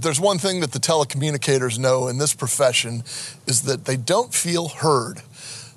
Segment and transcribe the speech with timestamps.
[0.00, 3.02] But there's one thing that the telecommunicators know in this profession
[3.46, 5.20] is that they don't feel heard.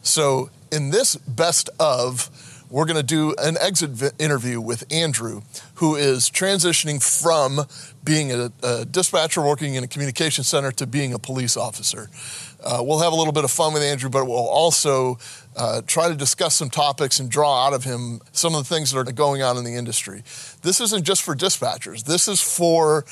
[0.02, 2.30] So in this best of,
[2.70, 5.42] we're going to do an exit vi- interview with Andrew,
[5.76, 7.68] who is transitioning from
[8.06, 12.08] being a, a dispatcher working in a communication center to being a police officer.
[12.64, 15.20] Uh, we'll have a little bit of fun with Andrew, but we'll also
[15.58, 18.92] uh, try to discuss some topics and draw out of him some of the things
[18.92, 20.24] that are going on in the industry.
[20.62, 22.06] This isn't just for dispatchers.
[22.06, 23.04] This is for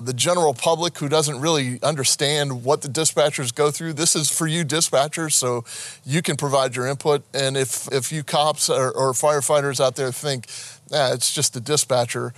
[0.00, 3.94] the general public who doesn't really understand what the dispatchers go through.
[3.94, 5.64] This is for you dispatchers, so
[6.04, 7.22] you can provide your input.
[7.34, 10.46] And if, if you cops or, or firefighters out there think,
[10.92, 12.32] ah, it's just the dispatcher,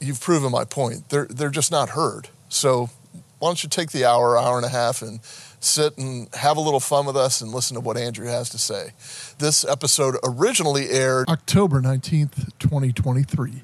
[0.00, 1.08] you've proven my point.
[1.08, 2.28] They're, they're just not heard.
[2.48, 2.90] So
[3.38, 5.20] why don't you take the hour, hour and a half, and
[5.60, 8.58] sit and have a little fun with us and listen to what Andrew has to
[8.58, 8.90] say.
[9.38, 13.62] This episode originally aired October 19th, 2023.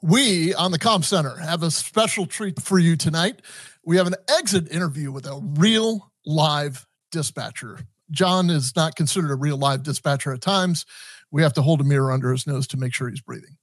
[0.00, 3.42] We on the Comm Center have a special treat for you tonight.
[3.84, 7.80] We have an exit interview with a real live dispatcher.
[8.12, 10.86] John is not considered a real live dispatcher at times.
[11.32, 13.56] We have to hold a mirror under his nose to make sure he's breathing.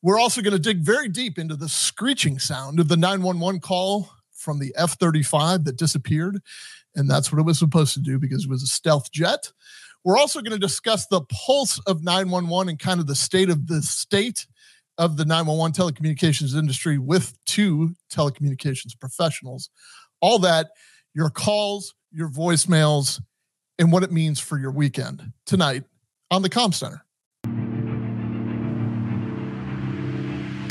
[0.00, 4.10] We're also going to dig very deep into the screeching sound of the 911 call
[4.30, 6.40] from the F 35 that disappeared.
[6.94, 9.50] And that's what it was supposed to do because it was a stealth jet.
[10.04, 13.66] We're also going to discuss the pulse of 911 and kind of the state of
[13.66, 14.46] the state
[14.98, 19.70] of the 911 telecommunications industry with two telecommunications professionals.
[20.20, 20.70] All that,
[21.14, 23.20] your calls, your voicemails,
[23.78, 25.84] and what it means for your weekend tonight
[26.30, 27.04] on the Comm Center.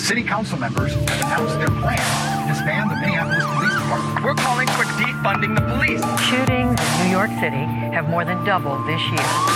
[0.04, 4.26] City council members have announced their plan to disband the Minneapolis Police Department.
[4.26, 6.02] We're calling for defunding the police.
[6.28, 7.64] Shootings in New York City
[7.96, 9.54] have more than doubled this year.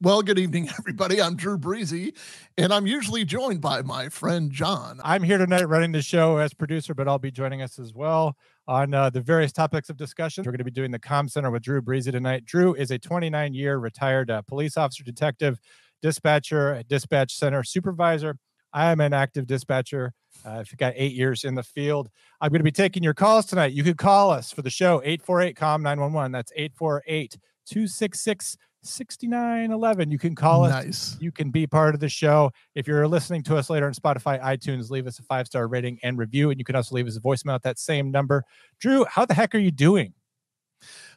[0.00, 1.20] Well, good evening, everybody.
[1.20, 2.14] I'm Drew Breezy,
[2.56, 5.00] and I'm usually joined by my friend John.
[5.04, 8.34] I'm here tonight running the show as producer, but I'll be joining us as well
[8.68, 10.44] on uh, the various topics of discussion.
[10.44, 12.44] We're going to be doing the Comm Center with Drew Breezy tonight.
[12.44, 15.58] Drew is a 29 year retired uh, police officer, detective,
[16.02, 18.36] dispatcher, dispatch center supervisor.
[18.72, 20.12] I am an active dispatcher.
[20.44, 22.10] Uh, I've got eight years in the field.
[22.40, 23.72] I'm going to be taking your calls tonight.
[23.72, 26.32] You could call us for the show 848 COM 911.
[26.32, 30.10] That's 848 266 6911.
[30.10, 30.70] You can call us.
[30.70, 31.16] Nice.
[31.20, 32.50] You can be part of the show.
[32.74, 35.98] If you're listening to us later on Spotify, iTunes, leave us a five star rating
[36.02, 36.50] and review.
[36.50, 38.44] And you can also leave us a voicemail at that same number.
[38.80, 40.14] Drew, how the heck are you doing?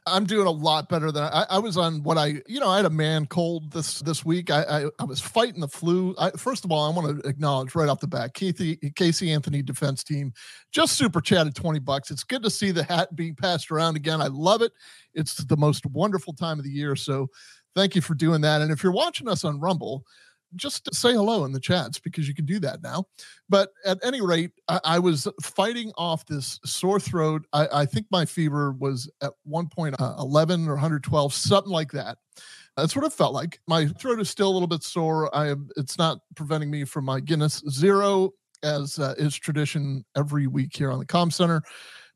[0.07, 2.77] I'm doing a lot better than I, I was on what I, you know, I
[2.77, 4.49] had a man cold this this week.
[4.49, 6.15] I I, I was fighting the flu.
[6.17, 9.61] I, first of all, I want to acknowledge right off the bat, Casey Casey Anthony
[9.61, 10.33] defense team
[10.71, 12.09] just super chatted 20 bucks.
[12.09, 14.21] It's good to see the hat being passed around again.
[14.21, 14.71] I love it.
[15.13, 16.95] It's the most wonderful time of the year.
[16.95, 17.29] So
[17.75, 18.61] thank you for doing that.
[18.61, 20.03] And if you're watching us on Rumble,
[20.55, 23.05] just say hello in the chats because you can do that now.
[23.49, 27.45] But at any rate, I, I was fighting off this sore throat.
[27.53, 31.91] I, I think my fever was at one point uh, 11 or 112, something like
[31.91, 32.17] that.
[32.77, 33.59] That's what it felt like.
[33.67, 35.33] My throat is still a little bit sore.
[35.35, 35.69] I am.
[35.75, 38.31] It's not preventing me from my Guinness Zero,
[38.63, 41.61] as uh, is tradition every week here on the Comm Center.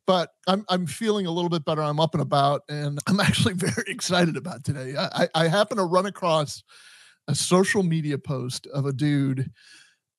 [0.08, 1.82] But I'm I'm feeling a little bit better.
[1.82, 4.96] I'm up and about, and I'm actually very excited about today.
[4.98, 6.64] I, I happen to run across
[7.28, 9.52] a social media post of a dude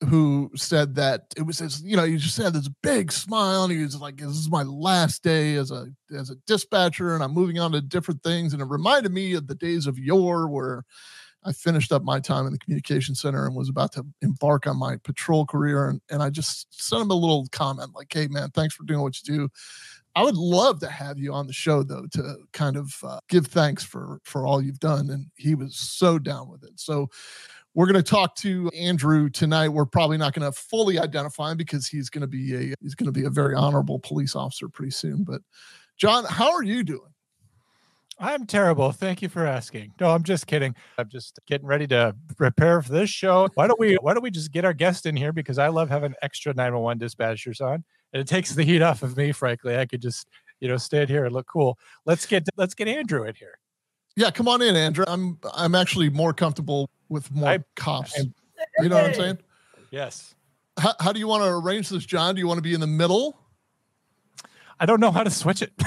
[0.08, 3.72] who said that it was his, you know, he just had this big smile and
[3.72, 7.32] he was like, This is my last day as a as a dispatcher, and I'm
[7.32, 8.52] moving on to different things.
[8.52, 10.84] And it reminded me of the days of yore where
[11.44, 14.78] I finished up my time in the communication center and was about to embark on
[14.78, 15.88] my patrol career.
[15.88, 19.00] And, and I just sent him a little comment like, Hey man, thanks for doing
[19.00, 19.48] what you do.
[20.16, 23.46] I would love to have you on the show though to kind of uh, give
[23.46, 26.80] thanks for for all you've done, and he was so down with it.
[26.80, 27.08] So
[27.74, 29.68] we're going to talk to Andrew tonight.
[29.68, 32.94] We're probably not going to fully identify him because he's going to be a he's
[32.94, 35.22] going to be a very honorable police officer pretty soon.
[35.22, 35.42] But
[35.98, 37.12] John, how are you doing?
[38.18, 38.92] I'm terrible.
[38.92, 39.92] Thank you for asking.
[40.00, 40.74] No, I'm just kidding.
[40.96, 43.48] I'm just getting ready to prepare for this show.
[43.54, 45.90] Why don't we why don't we just get our guest in here because I love
[45.90, 49.32] having extra 911 dispatchers on and it takes the heat off of me.
[49.32, 50.28] Frankly, I could just
[50.60, 51.78] you know stand here and look cool.
[52.06, 53.58] Let's get let's get Andrew in here.
[54.16, 55.04] Yeah, come on in, Andrew.
[55.06, 58.18] I'm I'm actually more comfortable with more I, cops.
[58.18, 58.22] I,
[58.82, 59.38] you know what I'm saying?
[59.90, 60.34] Yes.
[60.78, 62.34] How, how do you want to arrange this, John?
[62.34, 63.38] Do you want to be in the middle?
[64.78, 65.72] I don't know how to switch it.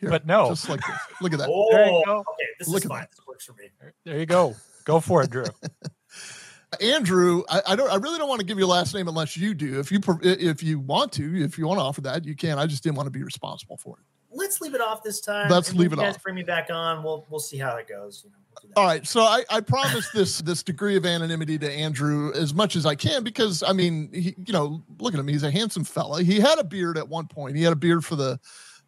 [0.00, 0.48] Here, But no.
[0.48, 0.96] just like this.
[1.20, 1.48] Look at that.
[1.50, 2.18] Oh, There you oh, go.
[2.20, 2.48] okay.
[2.58, 3.00] This Look is fine.
[3.00, 3.10] that.
[3.10, 3.70] This works for me.
[4.04, 4.56] There you go.
[4.84, 5.44] Go for it, Drew.
[6.80, 7.90] Andrew, I, I don't.
[7.90, 9.80] I really don't want to give your last name unless you do.
[9.80, 12.58] If you if you want to, if you want to offer that, you can.
[12.58, 14.04] I just didn't want to be responsible for it.
[14.32, 15.50] Let's leave it off this time.
[15.50, 16.22] Let's and leave it you guys off.
[16.22, 17.02] Bring me back on.
[17.02, 18.22] We'll we'll see how it goes.
[18.24, 18.72] You know, we'll.
[18.76, 19.04] All right.
[19.04, 22.94] So I, I promised this this degree of anonymity to Andrew as much as I
[22.94, 25.26] can because I mean, he, you know, look at him.
[25.26, 26.22] He's a handsome fella.
[26.22, 27.56] He had a beard at one point.
[27.56, 28.38] He had a beard for the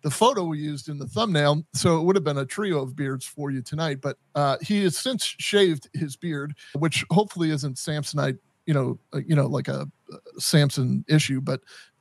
[0.02, 1.64] the photo we used in the thumbnail.
[1.74, 4.00] So it would have been a trio of beards for you tonight.
[4.00, 8.38] But uh, he has since shaved his beard, which hopefully isn't Samsonite.
[8.66, 11.40] You know, uh, you know, like a, a Samson issue.
[11.40, 11.60] But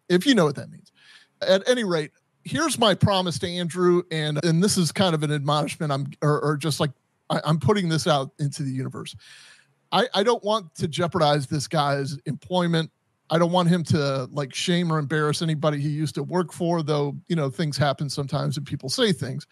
[0.10, 0.92] if you know what that means,
[1.42, 2.12] at any rate.
[2.44, 5.92] Here's my promise to Andrew, and and this is kind of an admonishment.
[5.92, 6.90] I'm or, or just like
[7.30, 9.16] I, I'm putting this out into the universe.
[9.92, 12.92] I, I don't want to jeopardize this guy's employment.
[13.32, 16.84] I don't want him to like shame or embarrass anybody he used to work for,
[16.84, 19.48] though, you know, things happen sometimes and people say things.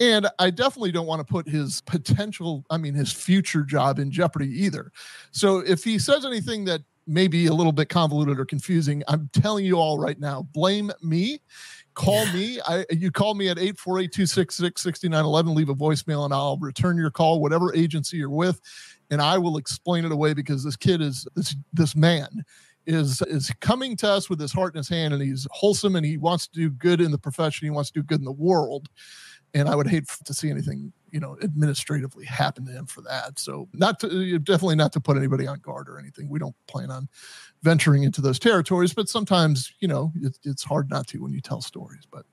[0.00, 4.12] And I definitely don't want to put his potential, I mean, his future job in
[4.12, 4.92] jeopardy either.
[5.32, 9.28] So if he says anything that may be a little bit convoluted or confusing, I'm
[9.32, 11.40] telling you all right now, blame me
[11.98, 12.60] call me.
[12.64, 17.74] I you call me at 848-266-6911, leave a voicemail and I'll return your call, whatever
[17.74, 18.60] agency you're with,
[19.10, 22.44] and I will explain it away because this kid is this this man
[22.88, 26.04] is is coming to us with his heart in his hand and he's wholesome and
[26.04, 28.32] he wants to do good in the profession, he wants to do good in the
[28.32, 28.88] world.
[29.54, 33.38] And I would hate to see anything, you know, administratively happen to him for that.
[33.38, 36.28] So not to uh, definitely not to put anybody on guard or anything.
[36.28, 37.08] We don't plan on
[37.62, 41.40] venturing into those territories, but sometimes, you know, it, it's hard not to when you
[41.40, 42.04] tell stories.
[42.10, 42.24] But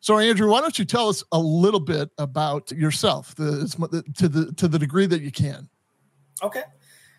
[0.00, 4.52] so, Andrew, why don't you tell us a little bit about yourself, the, to the
[4.52, 5.68] to the degree that you can?
[6.42, 6.64] Okay.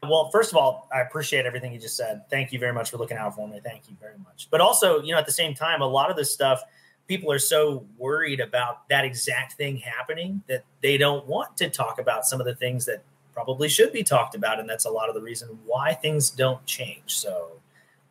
[0.09, 2.29] Well, first of all, I appreciate everything you just said.
[2.29, 3.59] Thank you very much for looking out for me.
[3.63, 4.47] Thank you very much.
[4.51, 6.61] But also, you know, at the same time, a lot of this stuff,
[7.07, 11.99] people are so worried about that exact thing happening that they don't want to talk
[11.99, 13.03] about some of the things that
[13.33, 14.59] probably should be talked about.
[14.59, 17.15] And that's a lot of the reason why things don't change.
[17.15, 17.51] So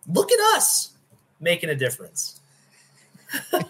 [0.07, 0.91] look at us
[1.41, 2.41] making a difference.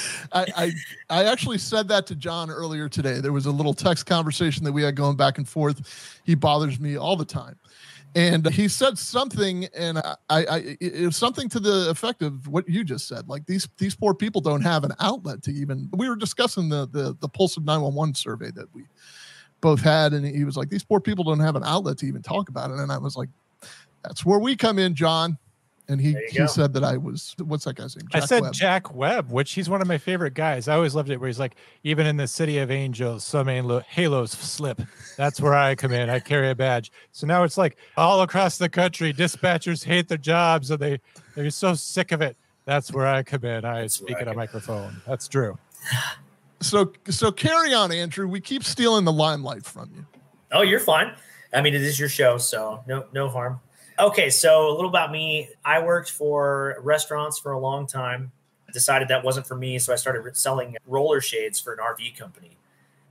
[0.32, 0.72] I, I
[1.10, 3.20] I actually said that to John earlier today.
[3.20, 6.20] There was a little text conversation that we had going back and forth.
[6.24, 7.58] He bothers me all the time.
[8.14, 12.68] And he said something, and I, I, it was something to the effect of what
[12.68, 13.26] you just said.
[13.26, 15.88] Like these, these poor people don't have an outlet to even.
[15.94, 18.84] We were discussing the the the Pulse of nine one one survey that we
[19.62, 22.20] both had, and he was like, "These poor people don't have an outlet to even
[22.20, 23.30] talk about it." And I was like,
[24.04, 25.38] "That's where we come in, John."
[25.92, 26.46] And he There he go.
[26.46, 28.08] said that I was what's that guy's name?
[28.14, 28.52] I said Webb.
[28.54, 30.66] Jack Webb, which he's one of my favorite guys.
[30.68, 31.54] I always loved it where he's like,
[31.84, 34.80] even in the city of angels, some halo- halos slip.
[35.16, 36.08] That's where I come in.
[36.08, 36.90] I carry a badge.
[37.12, 41.00] So now it's like all across the country, dispatchers hate their jobs and they
[41.34, 42.36] they're so sick of it.
[42.64, 43.64] That's where I come in.
[43.64, 45.02] I That's speak at a microphone.
[45.06, 45.58] That's true.
[46.60, 48.26] So so carry on, Andrew.
[48.28, 50.06] We keep stealing the limelight from you.
[50.52, 51.12] Oh, you're fine.
[51.52, 53.60] I mean, it is your show, so no no harm.
[54.02, 55.48] Okay, so a little about me.
[55.64, 58.32] I worked for restaurants for a long time.
[58.72, 62.56] Decided that wasn't for me, so I started selling roller shades for an RV company,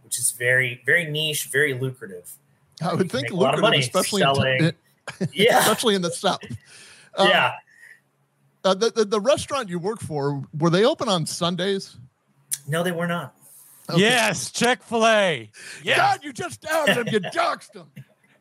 [0.04, 2.32] which is very very niche, very lucrative.
[2.82, 6.02] I would think make a lot of lucrative, money especially selling- in, Yeah, especially in
[6.02, 6.42] the south.
[7.16, 7.52] Um, yeah.
[8.64, 11.98] uh, the, the the restaurant you work for were they open on Sundays?
[12.68, 13.36] No, they were not.
[13.90, 14.00] Okay.
[14.00, 15.52] Yes, Chick fil A.
[15.84, 15.98] Yes.
[15.98, 17.08] God, you just outed him.
[17.14, 17.88] You doxed him.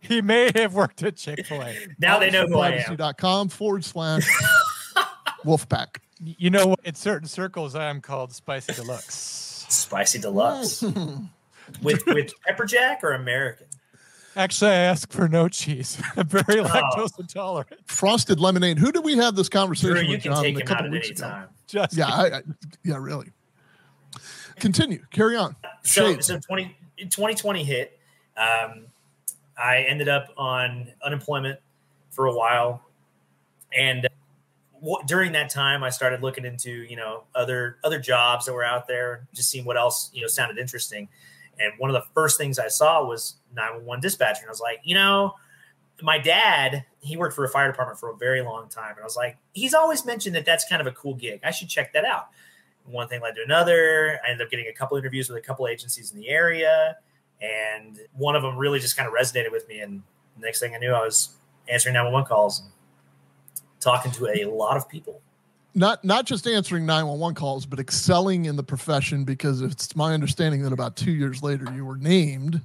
[0.00, 1.76] He may have worked at Chick fil A.
[1.98, 2.82] Now they know who I am.
[2.84, 4.26] Privacy.com forward slash
[5.44, 5.96] Wolfpack.
[6.22, 6.80] You know, what?
[6.84, 9.66] in certain circles, I am called Spicy Deluxe.
[9.68, 10.82] Spicy deluxe
[11.82, 13.66] with with pepper jack or American.
[14.36, 16.00] Actually, I ask for no cheese.
[16.16, 17.72] I'm very lactose intolerant.
[17.86, 18.78] Frosted lemonade.
[18.78, 20.84] Who did we have this conversation Drew, you with can John take a him couple
[20.84, 21.28] out at weeks any ago?
[21.28, 21.48] time.
[21.66, 22.42] Just Yeah, I, I,
[22.84, 23.30] yeah, really.
[24.56, 25.04] Continue.
[25.10, 25.56] Carry on.
[25.84, 26.26] so Shades.
[26.26, 27.98] so 20, 2020 hit
[28.36, 28.86] um,
[29.62, 31.58] i ended up on unemployment
[32.10, 32.82] for a while.
[33.76, 34.08] And uh,
[34.80, 38.64] w- during that time i started looking into you know other other jobs that were
[38.64, 41.08] out there just seeing what else you know sounded interesting.
[41.58, 44.40] And one of the first things i saw was 911 dispatcher.
[44.40, 45.34] And i was like you know
[46.02, 48.90] my dad he worked for a fire department for a very long time.
[48.92, 51.40] And i was like he's always mentioned that that's kind of a cool gig.
[51.44, 52.28] I should check that out.
[52.86, 54.18] One thing led to another.
[54.26, 56.96] I ended up getting a couple interviews with a couple agencies in the area,
[57.42, 59.80] and one of them really just kind of resonated with me.
[59.80, 60.02] And
[60.38, 61.30] next thing I knew, I was
[61.68, 62.70] answering 911 calls and
[63.80, 65.20] talking to a lot of people.
[65.74, 70.62] not not just answering 911 calls but excelling in the profession because it's my understanding
[70.62, 72.60] that about two years later you were named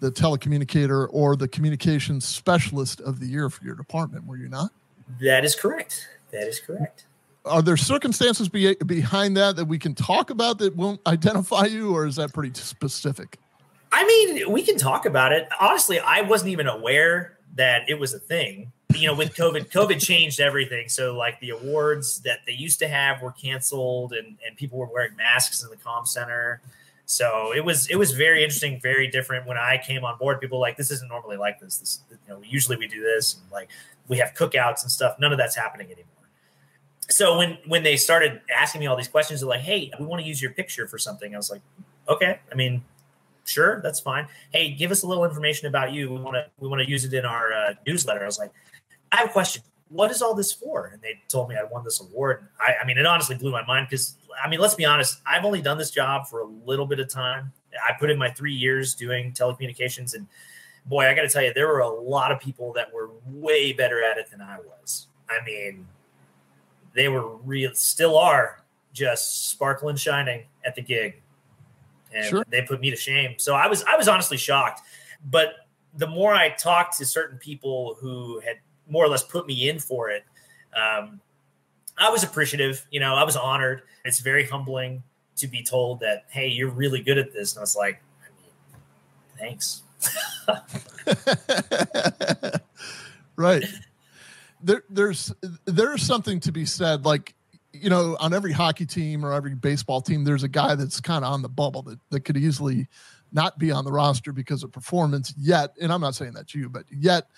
[0.00, 4.70] the telecommunicator or the communications specialist of the year for your department were you not
[5.20, 6.08] That is correct.
[6.32, 7.04] That is correct.
[7.44, 11.94] are there circumstances be, behind that that we can talk about that won't identify you,
[11.94, 13.38] or is that pretty specific?
[13.92, 15.48] I mean, we can talk about it.
[15.60, 18.72] Honestly, I wasn't even aware that it was a thing.
[18.94, 20.88] You know, with COVID, COVID changed everything.
[20.88, 24.86] So, like the awards that they used to have were canceled, and and people were
[24.86, 26.60] wearing masks in the com center.
[27.06, 29.46] So it was it was very interesting, very different.
[29.46, 31.76] When I came on board, people like this isn't normally like this.
[31.76, 33.68] This you know, usually we do this, and like
[34.08, 35.16] we have cookouts and stuff.
[35.18, 36.06] None of that's happening anymore.
[37.08, 40.22] So when when they started asking me all these questions, they're like, "Hey, we want
[40.22, 41.60] to use your picture for something." I was like,
[42.08, 42.82] "Okay." I mean,
[43.44, 44.26] sure, that's fine.
[44.50, 46.10] Hey, give us a little information about you.
[46.10, 48.22] We want to we want to use it in our uh, newsletter.
[48.22, 48.52] I was like,
[49.10, 49.62] I have a question.
[49.88, 50.86] What is all this for?
[50.86, 52.48] And they told me I won this award.
[52.58, 55.20] I, I mean, it honestly blew my mind because I mean, let's be honest.
[55.26, 57.52] I've only done this job for a little bit of time.
[57.88, 60.26] I put in my three years doing telecommunications, and
[60.86, 63.72] boy, I got to tell you, there were a lot of people that were way
[63.72, 65.08] better at it than I was.
[65.28, 65.86] I mean,
[66.94, 71.21] they were real, still are just sparkling, shining at the gig
[72.14, 72.44] and sure.
[72.48, 73.34] they put me to shame.
[73.38, 74.80] So I was I was honestly shocked.
[75.24, 75.54] But
[75.94, 78.56] the more I talked to certain people who had
[78.88, 80.24] more or less put me in for it,
[80.74, 81.20] um,
[81.98, 82.86] I was appreciative.
[82.90, 83.82] You know, I was honored.
[84.04, 85.02] It's very humbling
[85.36, 87.52] to be told that, hey, you're really good at this.
[87.52, 88.50] And I was like, I mean,
[89.38, 89.82] thanks.
[93.36, 93.64] right.
[94.62, 97.04] There, there's there's something to be said.
[97.04, 97.34] Like
[97.72, 101.24] you know, on every hockey team or every baseball team, there's a guy that's kind
[101.24, 102.86] of on the bubble that, that could easily
[103.32, 105.74] not be on the roster because of performance yet.
[105.80, 107.28] And I'm not saying that to you, but yet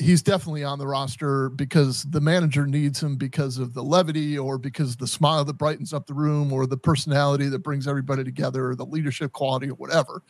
[0.00, 4.58] he's definitely on the roster because the manager needs him because of the levity or
[4.58, 8.70] because the smile that brightens up the room or the personality that brings everybody together
[8.70, 10.22] or the leadership quality or whatever.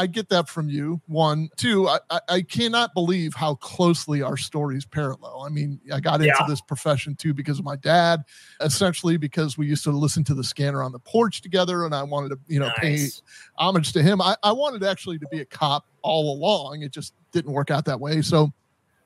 [0.00, 1.02] I get that from you.
[1.08, 5.44] One, two, I, I, cannot believe how closely our stories parallel.
[5.46, 6.46] I mean, I got into yeah.
[6.48, 8.22] this profession too because of my dad,
[8.62, 12.02] essentially because we used to listen to the scanner on the porch together, and I
[12.02, 13.20] wanted to, you know, nice.
[13.20, 13.26] pay
[13.58, 14.22] homage to him.
[14.22, 16.80] I, I wanted actually to be a cop all along.
[16.80, 18.22] It just didn't work out that way.
[18.22, 18.50] So,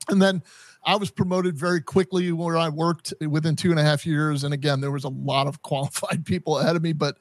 [0.07, 0.43] and then
[0.85, 4.45] I was promoted very quickly where I worked within two and a half years.
[4.45, 7.17] And again, there was a lot of qualified people ahead of me, but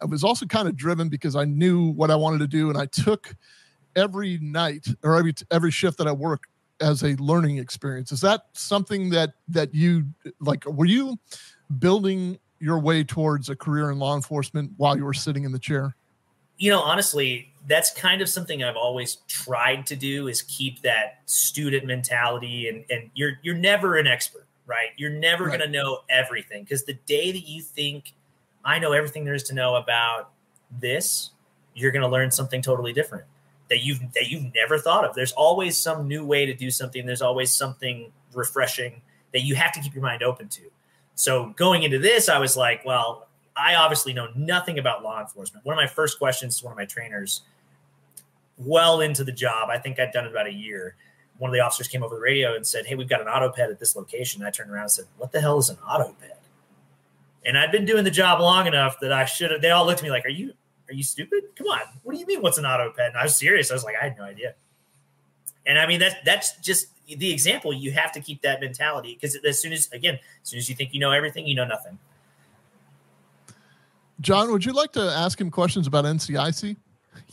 [0.00, 2.78] I was also kind of driven because I knew what I wanted to do, and
[2.78, 3.34] I took
[3.96, 6.46] every night or every every shift that I worked
[6.80, 8.12] as a learning experience.
[8.12, 10.06] Is that something that that you
[10.40, 10.64] like?
[10.66, 11.18] Were you
[11.78, 15.58] building your way towards a career in law enforcement while you were sitting in the
[15.58, 15.94] chair?
[16.56, 21.20] You know, honestly, that's kind of something I've always tried to do is keep that
[21.26, 24.90] student mentality and and you're you're never an expert, right?
[24.96, 25.58] You're never right.
[25.58, 28.12] going to know everything because the day that you think
[28.64, 30.30] I know everything there is to know about
[30.80, 31.30] this,
[31.74, 33.24] you're going to learn something totally different
[33.70, 35.14] that you've that you've never thought of.
[35.14, 37.06] There's always some new way to do something.
[37.06, 39.00] There's always something refreshing
[39.32, 40.62] that you have to keep your mind open to.
[41.14, 45.66] So going into this, I was like, well, I obviously know nothing about law enforcement.
[45.66, 47.42] One of my first questions to one of my trainers,
[48.56, 50.94] well into the job, I think I'd done it about a year.
[51.38, 53.50] One of the officers came over the radio and said, Hey, we've got an auto
[53.50, 54.40] ped at this location.
[54.40, 56.37] And I turned around and said, What the hell is an auto ped?
[57.44, 59.62] And I'd been doing the job long enough that I should have.
[59.62, 60.52] They all looked at me like, "Are you
[60.88, 61.44] are you stupid?
[61.56, 62.42] Come on, what do you mean?
[62.42, 63.70] What's an auto ped?" And I was serious.
[63.70, 64.54] I was like, I had no idea.
[65.66, 67.72] And I mean that's that's just the example.
[67.72, 70.74] You have to keep that mentality because as soon as again, as soon as you
[70.74, 71.98] think you know everything, you know nothing.
[74.20, 76.76] John, would you like to ask him questions about NCIC?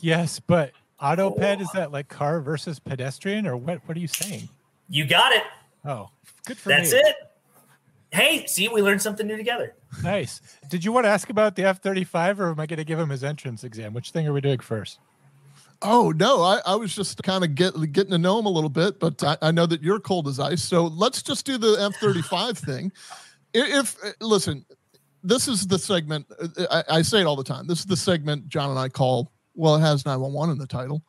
[0.02, 0.72] Yes, but
[1.02, 3.82] auto oh, ped is that like car versus pedestrian or what?
[3.88, 4.48] What are you saying?
[4.90, 5.44] You got it.
[5.84, 6.10] Oh,
[6.46, 7.00] good for That's me.
[7.00, 7.16] it.
[8.12, 9.76] Hey, see, we learned something new together.
[10.04, 10.42] Nice.
[10.70, 13.00] Did you want to ask about the F 35 or am I going to give
[13.00, 13.94] him his entrance exam?
[13.94, 15.00] Which thing are we doing first?
[15.82, 18.70] Oh no, I, I was just kind of get, getting to know him a little
[18.70, 20.64] bit, but I, I know that you're cold as ice.
[20.64, 22.92] So let's just do the F-35 thing.
[23.54, 24.66] If, if listen,
[25.24, 26.26] this is the segment.
[26.72, 27.68] I, I, say it all the time.
[27.68, 29.32] This is the segment John and I call.
[29.54, 31.04] Well, it has 911 in the title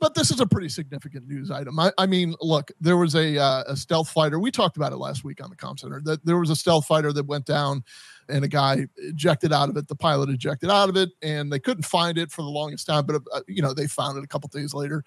[0.00, 1.78] but this is a pretty significant news item.
[1.78, 4.40] I, I mean, look, there was a, uh, a stealth fighter.
[4.40, 6.00] We talked about it last week on the Comm Center.
[6.02, 7.84] That there was a stealth fighter that went down,
[8.30, 9.88] and a guy ejected out of it.
[9.88, 13.06] The pilot ejected out of it, and they couldn't find it for the longest time.
[13.06, 15.04] But uh, you know, they found it a couple days later.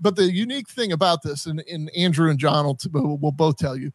[0.00, 3.76] But the unique thing about this, and, and Andrew and John will, will both tell
[3.76, 3.92] you,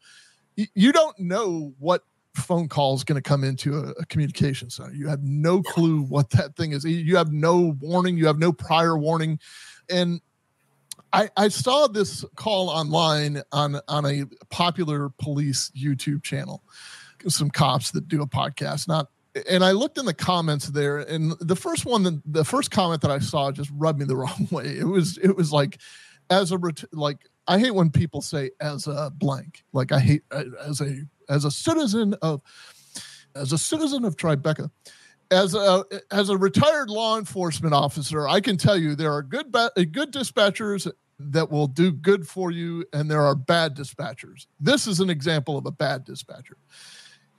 [0.56, 2.04] you don't know what
[2.36, 4.94] phone call is going to come into a, a, communication center.
[4.94, 6.86] You have no clue what that thing is.
[6.86, 8.18] You have no warning.
[8.18, 9.40] You have no prior warning.
[9.90, 10.22] And
[11.14, 16.64] I, I saw this call online on on a popular police YouTube channel.
[17.28, 19.10] Some cops that do a podcast, not
[19.48, 23.12] and I looked in the comments there, and the first one, the first comment that
[23.12, 24.66] I saw just rubbed me the wrong way.
[24.78, 25.80] It was, it was like,
[26.30, 26.60] as a
[26.92, 29.64] like, I hate when people say as a blank.
[29.74, 32.42] Like I hate uh, as a as a citizen of.
[33.36, 34.70] as a citizen of Tribeca,
[35.32, 39.52] as a as a retired law enforcement officer, I can tell you there are good
[39.52, 44.48] good dispatchers that will do good for you, and there are bad dispatchers.
[44.60, 46.58] This is an example of a bad dispatcher,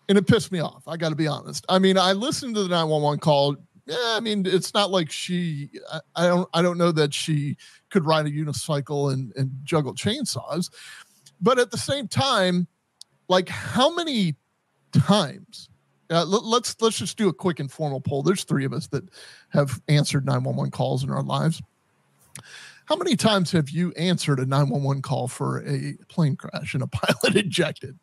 [0.09, 0.83] and it pissed me off.
[0.87, 1.65] I got to be honest.
[1.69, 3.57] I mean, I listened to the nine one one call.
[3.87, 5.71] Yeah, I mean, it's not like she.
[5.93, 6.49] I, I don't.
[6.55, 7.57] I don't know that she
[7.91, 10.71] could ride a unicycle and and juggle chainsaws,
[11.41, 12.67] but at the same time,
[13.29, 14.37] like how many
[14.93, 15.69] times?
[16.11, 18.23] Uh, let, let's let's just do a quick informal poll.
[18.23, 19.05] There's three of us that
[19.51, 21.63] have answered 911 calls in our lives.
[22.87, 26.87] How many times have you answered a 911 call for a plane crash and a
[26.87, 27.99] pilot ejected?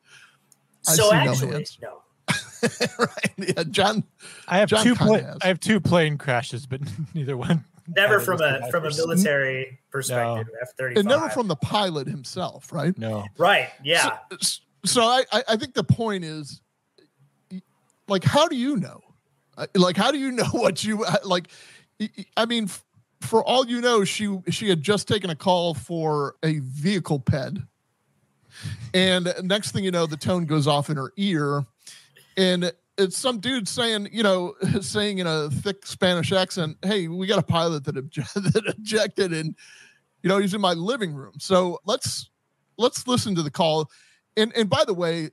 [0.88, 1.77] I So see no actually, hands.
[1.82, 2.01] no.
[3.00, 3.32] right.
[3.38, 4.04] Yeah, John.
[4.48, 4.96] I have John two.
[4.96, 6.82] Pla- I have two plane crashes, but
[7.13, 7.63] neither one.
[7.88, 10.48] Never from a the from a military perspective.
[10.62, 12.98] F thirty And never from the pilot himself, right?
[12.98, 13.25] No.
[13.38, 13.70] Right.
[13.84, 14.18] Yeah.
[14.42, 16.62] So, so I, I I think the point is,
[18.08, 19.01] like, how do you know?
[19.58, 21.50] Uh, Like, how do you know what you like?
[22.36, 22.70] I mean,
[23.22, 27.60] for all you know, she she had just taken a call for a vehicle ped,
[28.94, 31.66] and next thing you know, the tone goes off in her ear,
[32.38, 37.28] and it's some dude saying, you know, saying in a thick Spanish accent, "Hey, we
[37.28, 39.56] got a pilot that, obje- that ejected, and
[40.24, 42.30] you know, he's in my living room." So let's
[42.78, 43.90] let's listen to the call.
[44.38, 45.30] And and by the way,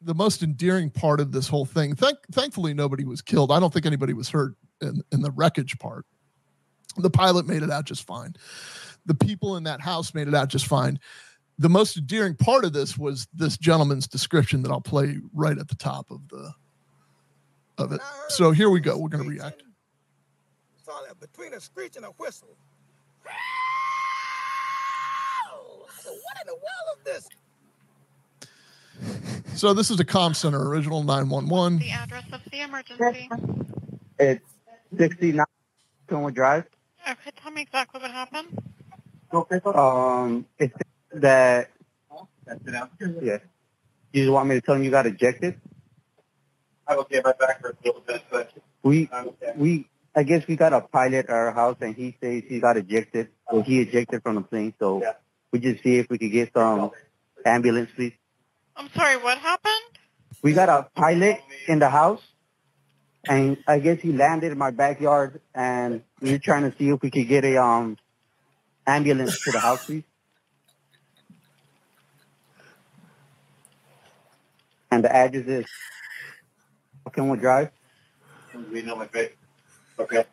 [0.00, 3.50] the most endearing part of this whole thing, thank thankfully nobody was killed.
[3.50, 6.06] I don't think anybody was hurt in, in the wreckage part.
[6.96, 8.34] The pilot made it out just fine.
[9.06, 10.98] The people in that house made it out just fine.
[11.58, 15.68] The most endearing part of this was this gentleman's description that I'll play right at
[15.68, 16.52] the top of the
[17.78, 18.00] of it.
[18.28, 18.98] So here we go.
[18.98, 19.62] We're gonna react.
[20.78, 22.56] It's all that between a screech and a whistle.
[23.26, 23.30] I
[26.04, 27.28] what in the world is this?
[29.58, 31.78] So this is a comm center, original 911.
[31.78, 33.30] The address of the emergency.
[34.18, 34.44] It's
[34.96, 35.44] 69
[36.06, 36.64] Conwood Drive.
[37.08, 38.58] Okay, tell me exactly what happened.
[39.32, 40.74] Um, it's
[41.20, 41.70] that.
[43.22, 43.38] Yeah.
[44.12, 45.60] You just want me to tell him you got ejected?
[46.86, 49.08] I will get my back for a little bit, but We,
[49.56, 52.76] we, I guess we got a pilot at our house and he says he got
[52.76, 53.28] ejected.
[53.50, 54.74] So he ejected from the plane.
[54.78, 55.12] So Yeah.
[55.50, 56.90] we just see if we could get some
[57.44, 58.12] ambulance, please.
[58.76, 59.72] I'm sorry, what happened?
[60.42, 62.20] We got a pilot in the house
[63.26, 67.00] and I guess he landed in my backyard and we are trying to see if
[67.00, 67.96] we could get a, um,
[68.86, 70.04] ambulance to the house, please.
[74.94, 75.66] And the address is
[77.12, 77.70] Kenwood Drive.
[78.70, 79.32] we know my face.
[79.98, 80.24] Okay.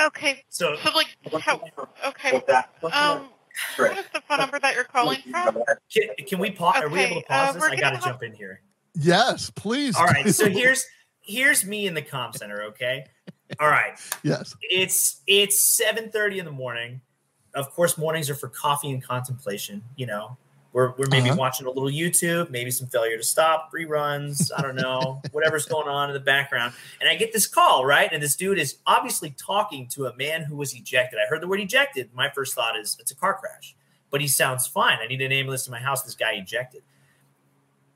[0.00, 1.06] Okay, So so like,
[1.40, 1.60] how,
[2.06, 2.40] okay,
[2.80, 3.28] What's um,
[3.76, 5.62] what is the phone number that you're calling from?
[5.92, 6.76] can, can we pause?
[6.82, 7.64] Are we able to Okay, uh, pause this?
[7.64, 8.60] I got to jump in here.
[8.96, 9.96] Yes, please.
[9.96, 10.28] All right.
[10.32, 10.84] So here's
[11.22, 12.62] here's me in the comm center.
[12.64, 13.04] Okay.
[13.60, 13.96] All right.
[14.24, 14.56] yes.
[14.62, 17.00] It's it's seven thirty in the morning.
[17.54, 19.82] Of course, mornings are for coffee and contemplation.
[19.94, 20.36] You know,
[20.74, 21.38] we're we're maybe Uh-huh.
[21.38, 24.50] watching a little YouTube, maybe some failure to stop reruns.
[24.54, 26.74] I don't know, whatever's going on in the background.
[27.00, 30.42] And I get this call right, and this dude is obviously talking to a man
[30.42, 31.18] who was ejected.
[31.18, 32.10] I heard the word ejected.
[32.12, 33.74] My first thought is it's a car crash,
[34.10, 34.98] but he sounds fine.
[35.02, 36.02] I need an ambulance to my house.
[36.02, 36.82] This guy ejected.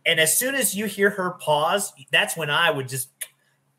[0.07, 3.11] And as soon as you hear her pause, that's when I would just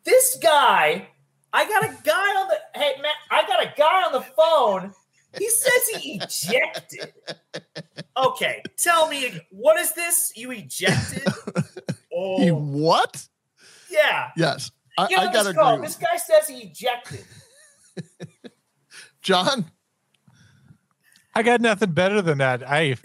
[0.03, 1.07] this guy
[1.51, 4.93] I got a guy on the hey Matt, I got a guy on the phone.
[5.37, 7.13] He says he ejected.
[8.25, 10.31] Okay, tell me what is this?
[10.35, 11.23] You ejected?
[12.11, 13.25] Oh He what?
[13.89, 14.31] yeah.
[14.35, 14.71] Yes.
[14.97, 15.73] I, Get I on gotta this call.
[15.75, 15.85] agree.
[15.87, 17.23] This guy says he ejected.
[19.21, 19.65] John,
[21.35, 22.63] I got nothing better than that.
[22.69, 22.95] I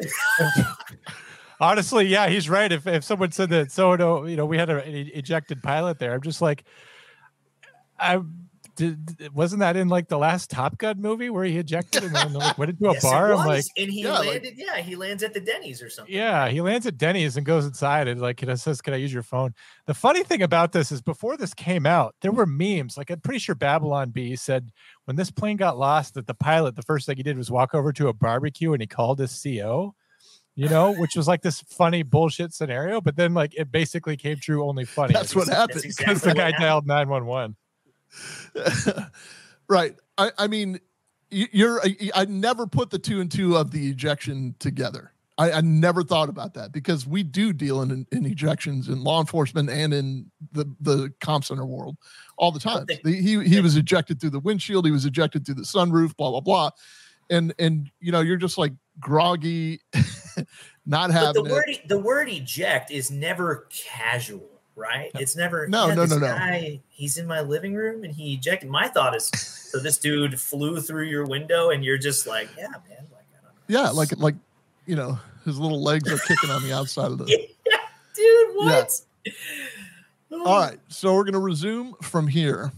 [1.61, 2.72] honestly, yeah, he's right.
[2.72, 6.22] If if someone said that, so you know, we had an ejected pilot there, I'm
[6.22, 6.64] just like,
[8.00, 8.20] I
[8.77, 9.29] did.
[9.35, 12.57] Wasn't that in like the last Top Gun movie where he ejected and then like
[12.59, 13.33] went into a Yes, it bar?
[13.33, 13.47] I'm was.
[13.47, 14.55] like, and he Yeah, like- landed.
[14.57, 16.15] yeah, he lands at the Denny's or something.
[16.15, 19.13] yeah, he lands at Denny's and goes inside and like, it says, "Can I use
[19.13, 19.55] your phone?"
[19.87, 22.97] The funny thing about this is, before this came out, there were memes.
[22.97, 24.71] Like, I'm pretty sure Babylon Bee said
[25.05, 27.75] when this plane got lost, that the pilot, the first thing he did was walk
[27.75, 29.95] over to a barbecue and he called his CO.
[30.57, 34.37] You know, which was like this funny bullshit scenario, but then like it basically came
[34.39, 35.13] true only funny.
[35.13, 35.83] that's what happened.
[35.83, 37.57] Because exactly the guy what dialed 911.
[39.68, 39.94] right.
[40.18, 40.81] I, I mean,
[41.31, 41.81] you- you're.
[42.14, 45.12] I, never put the two and two of the ejection together.
[45.37, 49.18] I, I never thought about that because we do deal in, in, ejections in law
[49.20, 51.96] enforcement and in the the comp center world
[52.38, 52.87] all the time.
[53.05, 54.85] he he was ejected through the windshield.
[54.87, 56.16] He was ejected through the sunroof.
[56.16, 56.70] Blah blah blah.
[57.31, 59.81] And and you know you're just like groggy,
[60.87, 61.50] not But the having it.
[61.53, 64.54] word the word eject is never casual.
[64.77, 65.11] Right?
[65.15, 66.79] It's never No, yeah, no, this no, no.
[66.89, 68.69] He's in my living room and he ejected.
[68.69, 72.69] My thought is, so this dude flew through your window, and you're just like, yeah,
[72.69, 72.79] man.
[73.13, 73.51] Like, I don't know.
[73.69, 74.35] Yeah, like like
[74.87, 77.25] you know, his little legs are kicking on the outside of the.
[78.15, 79.01] dude, what?
[80.31, 82.73] All right, so we're gonna resume from here.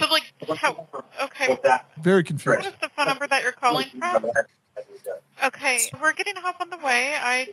[0.00, 0.86] So like, how?
[1.22, 1.58] Okay.
[2.00, 2.66] Very What confused.
[2.66, 4.26] is the phone number that you're calling from?
[5.44, 7.14] Okay, we're getting off on the way.
[7.18, 7.48] I,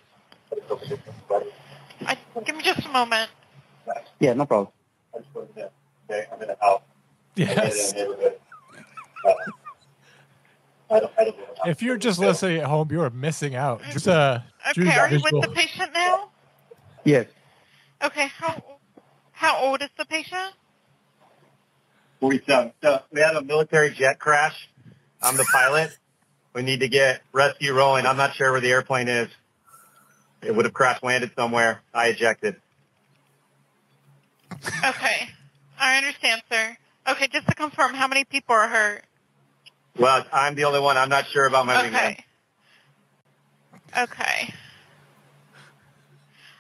[2.06, 3.30] I give me just a moment.
[4.20, 4.72] Yeah, no problem.
[5.14, 5.24] I'm
[6.42, 6.82] in the house.
[7.36, 7.94] Yes.
[11.66, 13.82] If you're just listening at home, you are missing out.
[13.92, 14.40] Just, uh,
[14.74, 16.30] Drew's Okay, are you with the patient now?
[17.04, 17.26] Yes.
[18.04, 18.62] Okay, how
[19.32, 20.54] how old is the patient?
[22.20, 22.74] Forty-seven.
[22.84, 24.70] So we had a military jet crash.
[25.22, 25.98] I'm the pilot.
[26.54, 28.06] We need to get rescue rolling.
[28.06, 29.30] I'm not sure where the airplane is.
[30.42, 31.82] It would have crash landed somewhere.
[31.94, 32.58] I ejected.
[34.86, 35.30] Okay,
[35.80, 36.78] I understand, sir.
[37.08, 39.04] Okay, just to confirm, how many people are hurt?
[39.98, 40.98] Well, I'm the only one.
[40.98, 41.96] I'm not sure about my wingman.
[41.96, 42.26] Okay.
[43.98, 44.54] Okay.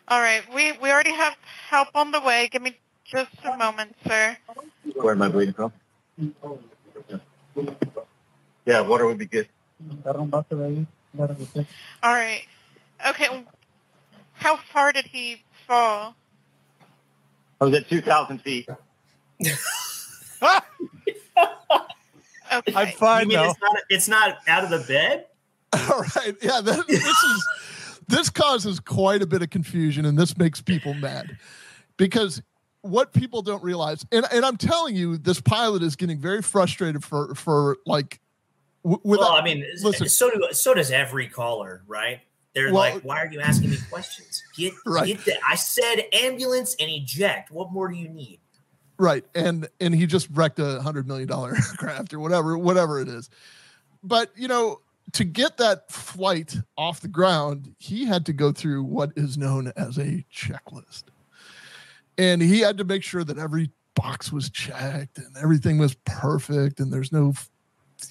[0.08, 1.36] All right, we we already have
[1.70, 2.50] help on the way.
[2.52, 4.38] Give me just a moment, sir.
[4.96, 5.72] Where am I bleeding from?
[8.66, 9.48] Yeah, water would be good.
[12.04, 12.44] All right.
[13.08, 13.46] Okay.
[14.34, 16.16] How far did he fall?
[17.64, 18.68] I was at 2,000 feet.
[22.54, 22.74] Okay.
[22.76, 23.50] I'm fine You mean though.
[23.50, 25.26] it's not, it's not out of the bed?
[25.74, 27.48] All right, yeah, that, this is
[28.08, 31.36] this causes quite a bit of confusion, and this makes people mad
[31.98, 32.44] because
[32.82, 37.04] what people don't realize, and and I'm telling you, this pilot is getting very frustrated
[37.04, 38.20] for for like.
[38.84, 42.20] W- without, well, I mean, listen, so do so does every caller, right?
[42.54, 44.44] They're Well- like, "Why are you asking me questions?
[44.56, 45.08] Get Right.
[45.08, 47.52] get the." I said ambulance and eject.
[47.52, 48.40] What more do you need?
[49.00, 53.08] right and and he just wrecked a hundred million dollar aircraft or whatever whatever it
[53.08, 53.28] is
[54.04, 54.80] but you know
[55.14, 59.74] to get that flight off the ground he had to go through what is known
[59.76, 61.06] as a checklist
[62.20, 66.80] and he had to make sure that every box was checked and everything was perfect
[66.80, 67.34] and there's no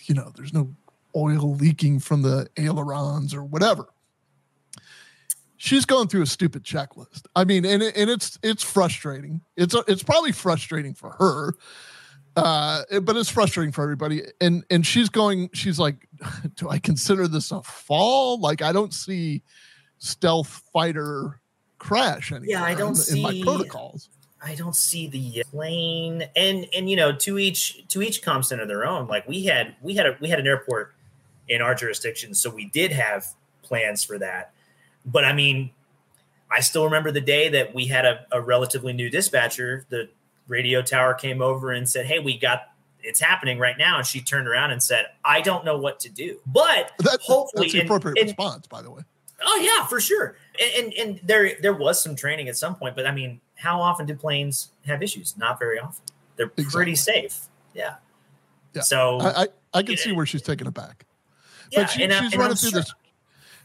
[0.07, 0.69] you know there's no
[1.15, 3.87] oil leaking from the ailerons or whatever
[5.63, 7.27] she's going through a stupid checklist.
[7.37, 9.41] I mean, and it, and it's it's frustrating.
[9.57, 11.55] It's it's probably frustrating for her,
[12.37, 14.23] uh, but it's frustrating for everybody.
[14.41, 15.51] And and she's going.
[15.55, 16.09] She's like,
[16.57, 18.41] do I consider this a fall?
[18.41, 19.43] Like I don't see
[19.99, 21.41] stealth fighter
[21.79, 22.49] crash anymore.
[22.49, 24.09] Yeah, I don't in, in my protocols.
[24.45, 28.67] I don't see the plane, and and you know, to each to each com center
[28.67, 29.07] their own.
[29.07, 30.93] Like we had we had a we had an airport
[31.49, 33.27] in our jurisdiction, so we did have
[33.63, 34.53] plans for that.
[35.05, 35.71] But I mean,
[36.51, 39.85] I still remember the day that we had a, a relatively new dispatcher.
[39.89, 40.09] The
[40.49, 42.69] radio tower came over and said, "Hey, we got
[43.03, 46.09] it's happening right now," and she turned around and said, "I don't know what to
[46.09, 49.03] do." But That, hopefully, that's the appropriate and- response, by the way.
[49.45, 50.37] Oh yeah, for sure.
[50.61, 53.81] And, and and there there was some training at some point, but I mean, how
[53.81, 55.37] often do planes have issues?
[55.37, 56.05] Not very often.
[56.37, 57.49] They're pretty safe.
[57.75, 57.97] Yeah.
[58.73, 58.83] Yeah.
[58.83, 61.07] So I I, I can see where she's taking it back.
[61.73, 62.95] Yeah, but she, and she's and running I'm through sure- this.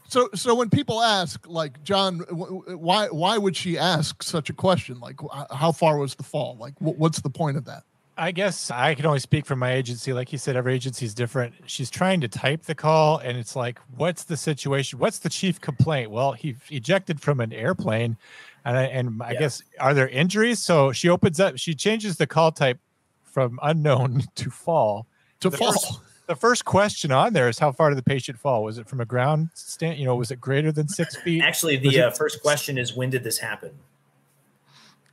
[0.08, 4.98] So, so when people ask, like John, why why would she ask such a question?
[5.00, 5.16] Like,
[5.52, 6.56] how far was the fall?
[6.58, 7.82] Like, what's the point of that?
[8.16, 10.12] I guess I can only speak from my agency.
[10.12, 11.54] Like you said, every agency is different.
[11.66, 14.98] She's trying to type the call, and it's like, what's the situation?
[14.98, 16.10] What's the chief complaint?
[16.10, 18.16] Well, he ejected from an airplane,
[18.64, 20.58] and I, and I guess are there injuries?
[20.58, 21.58] So she opens up.
[21.58, 22.80] She changes the call type
[23.22, 25.06] from unknown to fall.
[25.40, 25.72] To The fall.
[25.72, 28.62] first- the first question on there is how far did the patient fall?
[28.62, 29.98] Was it from a ground stand?
[29.98, 31.42] You know, was it greater than six feet?
[31.42, 33.72] actually, the it- uh, first question is when did this happen?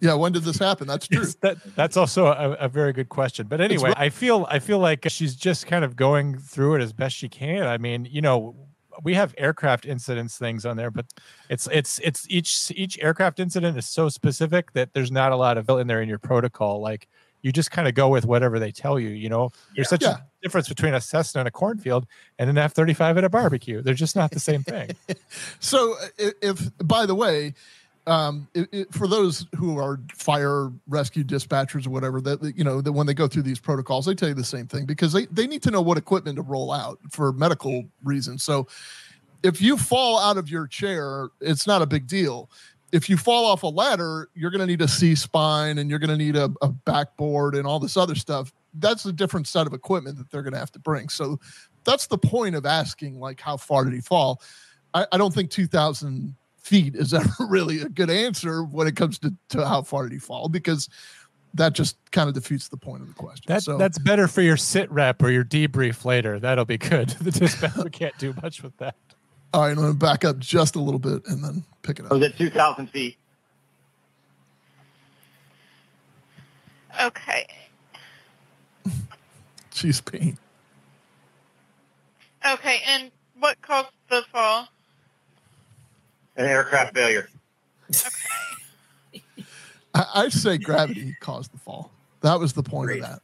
[0.02, 0.88] Yeah, when did this happen?
[0.88, 1.22] That's true.
[1.22, 3.48] Yes, that that's also a, a very good question.
[3.48, 6.92] But anyway, I feel I feel like she's just kind of going through it as
[6.92, 7.64] best she can.
[7.64, 8.56] I mean, you know,
[9.04, 11.06] we have aircraft incidents things on there, but
[11.50, 15.58] it's it's it's each each aircraft incident is so specific that there's not a lot
[15.58, 16.82] of in there in your protocol.
[16.82, 17.08] Like
[17.46, 19.10] you just kind of go with whatever they tell you.
[19.10, 20.16] You know, there's such Yeah.
[20.18, 22.08] a difference between a Cessna and a cornfield
[22.40, 23.84] and an F thirty five at a barbecue.
[23.84, 24.90] They're just not the same thing.
[25.60, 27.54] So, if by the way,
[28.08, 32.64] um, i i for those who are fire rescue dispatchers or whatever, that that, you
[32.64, 35.14] know, that when they go through these protocols, they tell you the same thing because
[35.14, 38.42] they they need to know what equipment to roll out for medical reasons.
[38.42, 38.68] So,
[39.44, 42.50] if you fall out of your chair, it's not a big deal.
[42.92, 46.00] If you fall off a ladder, you're going to need a C spine and you're
[46.00, 48.54] going to need a, a backboard and all this other stuff.
[48.76, 51.10] That's a different set of equipment that they're going to have to bring.
[51.10, 51.40] So
[51.84, 54.42] that's the point of asking, like, how far did he fall?
[54.94, 59.20] I, I don't think 2,000 feet is ever really a good answer when it comes
[59.20, 60.90] to, to how far did he fall because
[61.54, 63.46] that just kind of defeats the point of the question.
[63.48, 66.40] That, so that's better for your sit rep or your debrief later.
[66.40, 67.16] That'll be good.
[67.20, 68.96] The dispatcher can't do much with that.
[69.56, 72.04] All right, I'm going to back up just a little bit and then pick it
[72.04, 72.12] I up.
[72.12, 73.16] was at 2,000 feet.
[77.02, 77.48] Okay.
[79.74, 80.38] She's pain.
[82.46, 84.68] Okay, and what caused the fall?
[86.36, 87.30] An aircraft failure.
[89.94, 91.92] I, I'd say gravity caused the fall.
[92.20, 93.04] That was the point Great.
[93.04, 93.22] of that.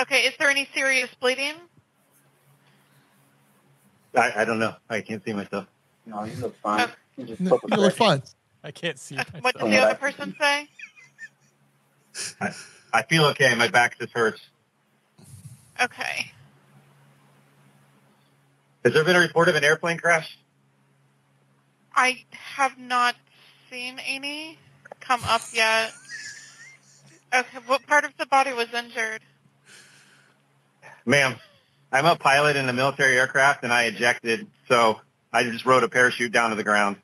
[0.00, 1.56] Okay, is there any serious bleeding?
[4.14, 4.74] I, I don't know.
[4.88, 5.66] I can't see myself.
[6.06, 6.80] No, you look fine.
[6.80, 8.22] Um, you just No, you look fine.
[8.62, 9.16] I can't see.
[9.16, 10.68] Uh, what did the other person say?
[12.92, 13.54] I feel okay.
[13.54, 14.40] My back just hurts.
[15.80, 16.32] Okay.
[18.84, 20.38] Has there been a report of an airplane crash?
[21.94, 23.14] I have not
[23.70, 24.58] seen any
[25.00, 25.92] come up yet.
[27.32, 29.22] Okay, what part of the body was injured?
[31.06, 31.36] Ma'am,
[31.92, 35.00] I'm a pilot in a military aircraft and I ejected, so
[35.32, 36.96] I just rode a parachute down to the ground.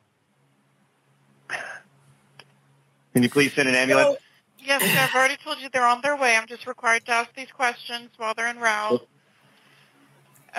[3.12, 4.18] Can you please send an ambulance?
[4.58, 6.36] Yes, sir, I've already told you they're on their way.
[6.36, 9.06] I'm just required to ask these questions while they're en route.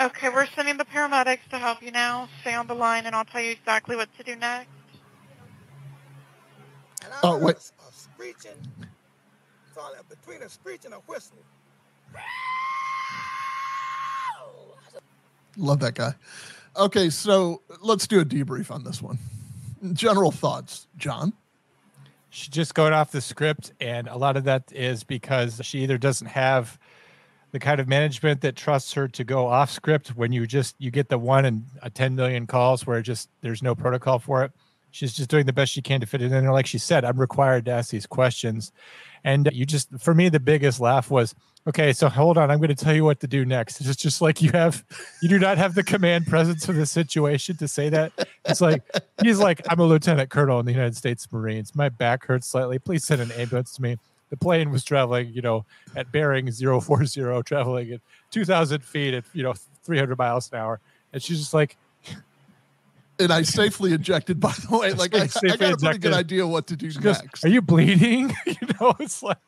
[0.00, 2.28] Okay, we're sending the paramedics to help you now.
[2.40, 4.68] Stay on the line and I'll tell you exactly what to do next.
[7.04, 7.56] And I Oh, heard wait.
[7.56, 8.58] A, a screeching.
[9.74, 11.36] Saw that between a screech and a whistle.
[15.58, 16.14] Love that guy.
[16.76, 19.18] Okay, so let's do a debrief on this one.
[19.92, 21.32] General thoughts, John.
[22.30, 25.98] She's just going off the script, and a lot of that is because she either
[25.98, 26.78] doesn't have
[27.50, 30.90] the kind of management that trusts her to go off script when you just you
[30.90, 34.52] get the one and a 10 million calls where just there's no protocol for it.
[34.90, 36.52] She's just doing the best she can to fit it in there.
[36.52, 38.72] Like she said, I'm required to ask these questions.
[39.24, 41.34] And you just, for me, the biggest laugh was,
[41.66, 43.80] okay, so hold on, I'm going to tell you what to do next.
[43.80, 44.84] It's just like you have,
[45.22, 48.12] you do not have the command presence for the situation to say that.
[48.46, 48.82] It's like,
[49.22, 51.74] he's like, I'm a lieutenant colonel in the United States Marines.
[51.74, 52.78] My back hurts slightly.
[52.78, 53.98] Please send an ambulance to me.
[54.30, 55.64] The plane was traveling, you know,
[55.96, 58.00] at bearing 040, traveling at
[58.30, 59.54] 2,000 feet at, you know,
[59.84, 60.80] 300 miles an hour.
[61.12, 61.76] And she's just like,
[63.20, 64.92] And I safely ejected, by the way.
[64.98, 67.44] Like, I, I got a pretty good idea what to do goes, next.
[67.44, 68.32] Are you bleeding?
[68.46, 69.38] you know, it's like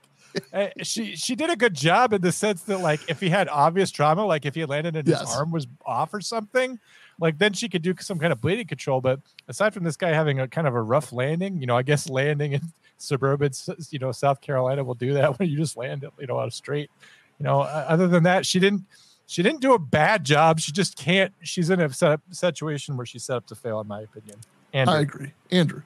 [0.52, 3.48] eh, she she did a good job in the sense that like if he had
[3.48, 6.78] obvious trauma, like if he landed and his arm was off or something,
[7.18, 9.00] like then she could do some kind of bleeding control.
[9.00, 11.82] But aside from this guy having a kind of a rough landing, you know, I
[11.82, 12.62] guess landing in
[12.98, 13.52] suburban,
[13.90, 16.46] you know, South Carolina will do that when you just land, it, you know, out
[16.46, 16.90] of straight.
[17.38, 18.84] You know, other than that, she didn't.
[19.30, 20.58] She didn't do a bad job.
[20.58, 21.32] She just can't.
[21.42, 24.40] She's in a set up situation where she's set up to fail, in my opinion.
[24.72, 25.30] And I agree.
[25.52, 25.82] Andrew.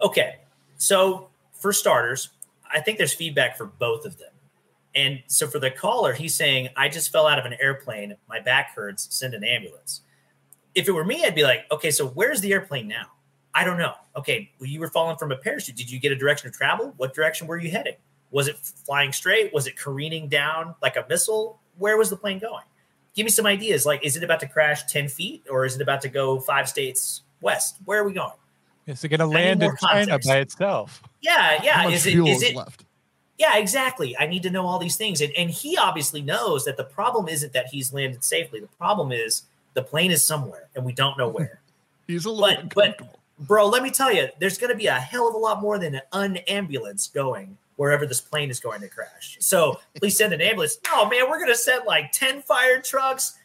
[0.00, 0.36] Okay.
[0.78, 2.28] So for starters,
[2.72, 4.30] I think there's feedback for both of them.
[4.94, 8.14] And so for the caller, he's saying, I just fell out of an airplane.
[8.28, 9.08] My back hurts.
[9.10, 10.02] Send an ambulance.
[10.76, 13.06] If it were me, I'd be like, okay, so where's the airplane now?
[13.56, 13.94] I don't know.
[14.14, 15.74] Okay, well, you were falling from a parachute.
[15.74, 16.94] Did you get a direction of travel?
[16.96, 17.96] What direction were you heading?
[18.30, 19.52] Was it flying straight?
[19.52, 21.58] Was it careening down like a missile?
[21.78, 22.64] Where was the plane going?
[23.14, 23.86] Give me some ideas.
[23.86, 26.68] Like, is it about to crash 10 feet or is it about to go five
[26.68, 27.76] states west?
[27.84, 28.32] Where are we going?
[28.86, 30.28] is it going to land in more China context.
[30.28, 31.02] by itself?
[31.20, 31.72] Yeah, yeah.
[31.78, 32.84] How much Is it fuel is is it left?
[33.38, 34.16] yeah, exactly.
[34.16, 35.20] I need to know all these things.
[35.20, 38.60] And, and he obviously knows that the problem isn't that he's landed safely.
[38.60, 39.42] The problem is
[39.74, 41.60] the plane is somewhere and we don't know where.
[42.06, 43.12] He's a little But- but- uncomfortable.
[43.40, 45.78] Bro, let me tell you, there's going to be a hell of a lot more
[45.78, 49.36] than an ambulance going wherever this plane is going to crash.
[49.40, 50.78] So please send an ambulance.
[50.92, 53.38] No, man, we're going to send like 10 fire trucks.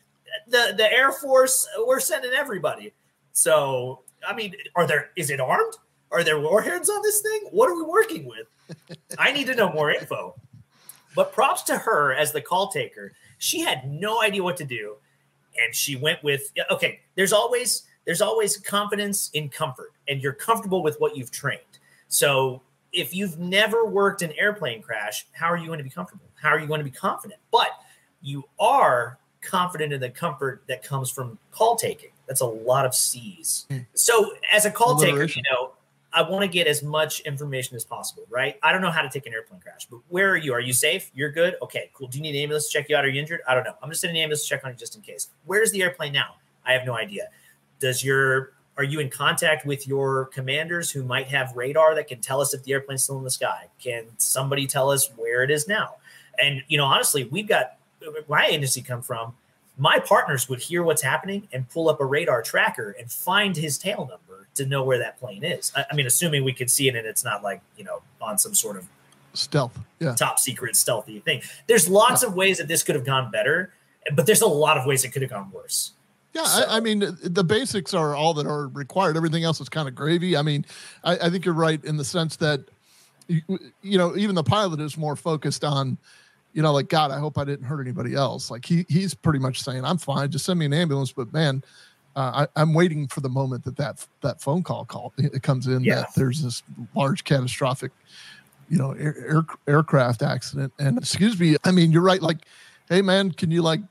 [0.47, 2.93] The, the Air Force, we're sending everybody.
[3.33, 5.73] So, I mean, are there, is it armed?
[6.11, 7.41] Are there warheads on this thing?
[7.51, 8.47] What are we working with?
[9.17, 10.35] I need to know more info.
[11.15, 13.13] But props to her as the call taker.
[13.37, 14.95] She had no idea what to do.
[15.61, 20.81] And she went with okay, there's always there's always confidence in comfort, and you're comfortable
[20.81, 21.59] with what you've trained.
[22.07, 22.61] So
[22.93, 26.25] if you've never worked an airplane crash, how are you going to be comfortable?
[26.35, 27.39] How are you going to be confident?
[27.51, 27.69] But
[28.21, 32.11] you are confident in the comfort that comes from call taking.
[32.27, 33.65] That's a lot of C's.
[33.69, 33.79] Hmm.
[33.93, 35.71] So as a call taker, you know,
[36.13, 38.57] I want to get as much information as possible, right?
[38.61, 40.53] I don't know how to take an airplane crash, but where are you?
[40.53, 41.09] Are you safe?
[41.13, 41.55] You're good?
[41.61, 42.07] Okay, cool.
[42.07, 43.05] Do you need an ambulance to check you out?
[43.05, 43.41] Are you injured?
[43.47, 43.75] I don't know.
[43.81, 45.29] I'm just sending an ambulance to check on you just in case.
[45.45, 46.35] Where's the airplane now?
[46.65, 47.29] I have no idea.
[47.79, 52.19] Does your are you in contact with your commanders who might have radar that can
[52.19, 53.67] tell us if the airplane's still in the sky?
[53.77, 55.97] Can somebody tell us where it is now?
[56.41, 57.77] And you know, honestly, we've got
[58.27, 59.35] my agency come from.
[59.77, 63.77] my partners would hear what's happening and pull up a radar tracker and find his
[63.77, 65.71] tail number to know where that plane is.
[65.75, 68.39] I, I mean, assuming we could see it and it's not like you know on
[68.39, 68.87] some sort of
[69.33, 71.43] stealth, yeah, top secret stealthy thing.
[71.67, 73.73] There's lots of ways that this could have gone better,
[74.15, 75.91] but there's a lot of ways it could have gone worse.
[76.33, 79.17] Yeah, I, I, mean the basics are all that are required.
[79.17, 80.37] Everything else is kind of gravy.
[80.37, 80.65] I mean,
[81.03, 82.61] I, I think you're right in the sense that
[83.27, 83.41] you,
[83.81, 85.97] you, know even the pilot is more focused on,
[86.53, 88.49] you know, like God, I hope I didn't hurt anybody else.
[88.49, 91.11] Like he he's pretty much saying I'm fine, just send me an ambulance.
[91.11, 91.63] But man,
[92.15, 95.67] uh, I, am waiting for the moment that that that phone call call it comes
[95.67, 95.95] in yeah.
[95.95, 96.63] that there's this
[96.95, 97.91] large catastrophic,
[98.69, 100.71] you know, air, air, aircraft accident.
[100.79, 102.21] And excuse me, I mean you're right.
[102.21, 102.37] Like,
[102.89, 103.81] hey man, can you like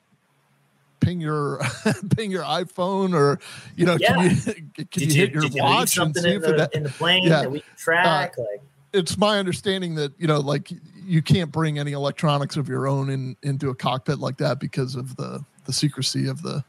[1.00, 1.60] ping your
[2.16, 3.38] ping your iPhone or
[3.76, 4.14] you know yeah.
[4.14, 4.36] can you
[4.74, 7.42] can did you, hit your watch and see if the, that, in the plane yeah.
[7.42, 8.62] that we can track uh, like?
[8.92, 10.70] it's my understanding that you know like
[11.04, 14.94] you can't bring any electronics of your own in into a cockpit like that because
[14.94, 16.64] of the the secrecy of the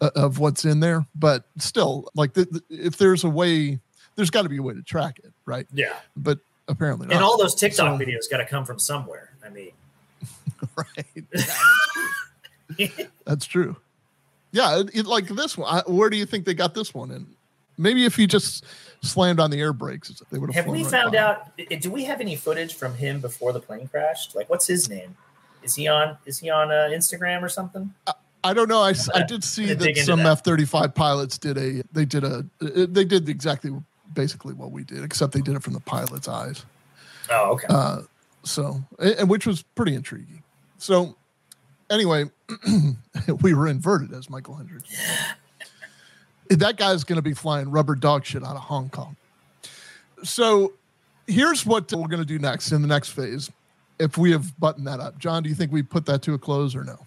[0.00, 1.06] uh, of what's in there.
[1.14, 3.78] But still like the, the, if there's a way
[4.16, 5.66] there's got to be a way to track it right?
[5.72, 5.94] Yeah.
[6.16, 7.16] But apparently not.
[7.16, 9.72] and all those tiktok so, videos got to come from somewhere i mean.
[10.76, 11.24] Right
[13.24, 13.76] That's true.
[14.52, 15.68] Yeah, it, it, like this one.
[15.68, 17.26] I, where do you think they got this one in?
[17.78, 18.64] Maybe if he just
[19.02, 20.64] slammed on the air brakes, they would have.
[20.64, 21.56] Have we right found out?
[21.56, 24.34] Do we have any footage from him before the plane crashed?
[24.34, 25.16] Like, what's his name?
[25.62, 26.16] Is he on?
[26.26, 27.94] Is he on uh, Instagram or something?
[28.06, 28.80] I, I don't know.
[28.80, 31.82] I, I did see that some F thirty five pilots did a.
[31.92, 32.44] They did a.
[32.60, 33.72] They did exactly
[34.14, 36.64] basically what we did, except they did it from the pilot's eyes.
[37.30, 37.66] Oh, okay.
[37.68, 38.02] Uh,
[38.42, 40.42] so, and which was pretty intriguing.
[40.78, 41.16] So,
[41.90, 42.30] anyway,
[43.42, 44.94] we were inverted as Michael Hendricks.
[46.48, 49.16] that guy's going to be flying rubber dog shit out of Hong Kong.
[50.22, 50.74] So
[51.26, 53.50] here's what we're going to do next in the next phase.
[53.98, 56.38] If we have buttoned that up, John, do you think we put that to a
[56.38, 56.98] close or no?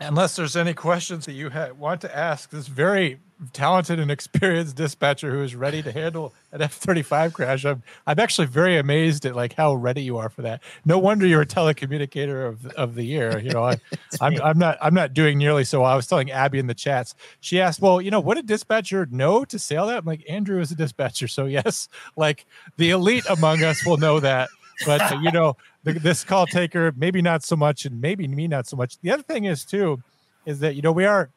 [0.00, 3.20] Unless there's any questions that you ha- want to ask this very
[3.52, 7.64] talented and experienced dispatcher who is ready to handle an F-35 crash.
[7.64, 10.62] I'm I'm actually very amazed at like how ready you are for that.
[10.84, 13.38] No wonder you're a telecommunicator of of the year.
[13.38, 13.80] You know, I,
[14.20, 15.90] I'm I'm not I'm not doing nearly so well.
[15.90, 17.14] I was telling Abby in the chats.
[17.40, 20.60] She asked, "Well, you know, what a dispatcher know to sail that?" I'm like, "Andrew
[20.60, 24.48] is a dispatcher, so yes, like the elite among us will know that."
[24.86, 28.66] But you know, the, this call taker maybe not so much, and maybe me not
[28.66, 28.98] so much.
[29.00, 30.02] The other thing is too,
[30.46, 31.30] is that you know we are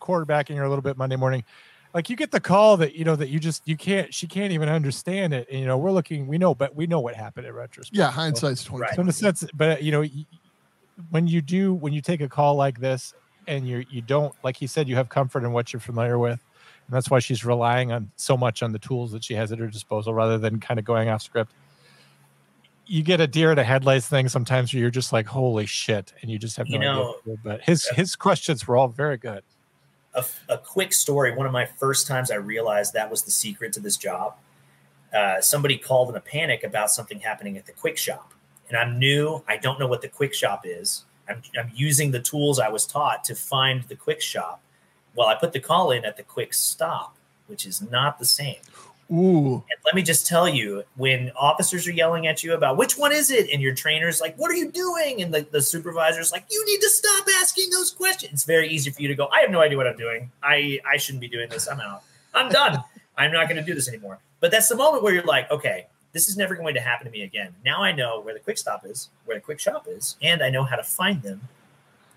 [0.00, 1.44] quarterbacking her a little bit Monday morning.
[1.92, 4.52] Like you get the call that you know that you just you can't she can't
[4.52, 5.48] even understand it.
[5.50, 7.96] And you know we're looking we know but we know what happened in retrospect.
[7.96, 8.86] Yeah, hindsight's twenty.
[8.94, 10.04] So in a sense, but you know
[11.10, 13.14] when you do when you take a call like this
[13.46, 16.40] and you you don't like he said you have comfort in what you're familiar with
[16.86, 19.58] and that's why she's relying on so much on the tools that she has at
[19.58, 21.52] her disposal rather than kind of going off script
[22.86, 26.12] you get a deer in the headlights thing sometimes where you're just like holy shit
[26.20, 29.16] and you just have no you know, idea but his his questions were all very
[29.16, 29.42] good
[30.14, 31.34] a, a, quick story.
[31.34, 34.36] One of my first times I realized that was the secret to this job.
[35.12, 38.32] Uh, somebody called in a panic about something happening at the quick shop.
[38.68, 39.42] And I'm new.
[39.46, 41.04] I don't know what the quick shop is.
[41.28, 44.60] I'm, I'm using the tools I was taught to find the quick shop.
[45.14, 47.16] Well, I put the call in at the quick stop,
[47.46, 48.56] which is not the same.
[49.12, 49.54] Ooh.
[49.54, 53.12] And let me just tell you, when officers are yelling at you about which one
[53.12, 56.44] is it, and your trainer's like, "What are you doing?" and the, the supervisor's like,
[56.50, 59.40] "You need to stop asking those questions." It's very easy for you to go, "I
[59.40, 60.30] have no idea what I'm doing.
[60.42, 61.68] I I shouldn't be doing this.
[61.68, 62.02] I'm out.
[62.34, 62.82] I'm done.
[63.16, 65.86] I'm not going to do this anymore." But that's the moment where you're like, "Okay,
[66.12, 68.56] this is never going to happen to me again." Now I know where the quick
[68.56, 71.42] stop is, where the quick shop is, and I know how to find them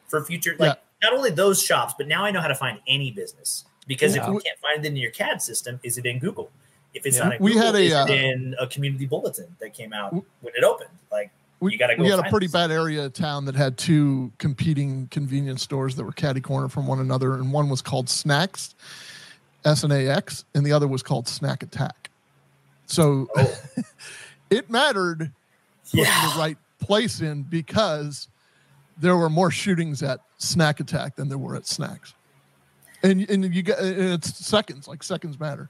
[0.08, 0.56] for future.
[0.58, 1.10] Like yeah.
[1.10, 4.22] not only those shops, but now I know how to find any business because yeah.
[4.22, 6.50] if you can't find it in your CAD system, is it in Google?
[6.98, 7.30] If it's yeah.
[7.30, 10.64] not we Google, had a uh, in a community bulletin that came out when it
[10.64, 10.90] opened.
[11.12, 11.30] Like
[11.60, 12.04] we, you got to go.
[12.04, 16.04] We had a pretty bad area of town that had two competing convenience stores that
[16.04, 18.74] were catty corner from one another, and one was called Snacks,
[19.64, 22.10] S N A X, and the other was called Snack Attack.
[22.88, 23.60] So oh.
[24.50, 25.32] it mattered
[25.92, 26.34] putting yeah.
[26.34, 28.28] the right place in because
[28.98, 32.16] there were more shootings at Snack Attack than there were at Snacks.
[33.04, 35.70] And and you get and it's seconds, like seconds matter.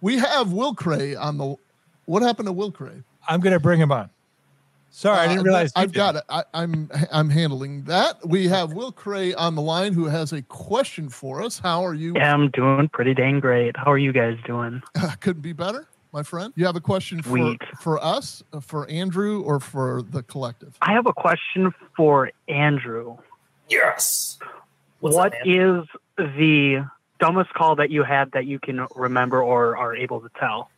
[0.00, 1.56] We have Will Cray on the.
[2.04, 3.02] What happened to Will Cray?
[3.28, 4.10] I'm going to bring him on.
[4.90, 5.72] Sorry, uh, I didn't realize.
[5.76, 6.22] I've got it.
[6.28, 8.26] I, am I'm, I'm handling that.
[8.26, 11.58] We have Will Cray on the line who has a question for us.
[11.58, 12.14] How are you?
[12.14, 13.76] Yeah, I'm doing pretty dang great.
[13.76, 14.82] How are you guys doing?
[14.94, 16.52] Uh, couldn't be better, my friend.
[16.56, 20.78] You have a question for for us, uh, for Andrew, or for the collective?
[20.80, 23.18] I have a question for Andrew.
[23.68, 24.38] Yes.
[25.00, 25.84] What's what up, is
[26.16, 26.86] the
[27.18, 30.70] dumbest call that you had that you can remember or are able to tell?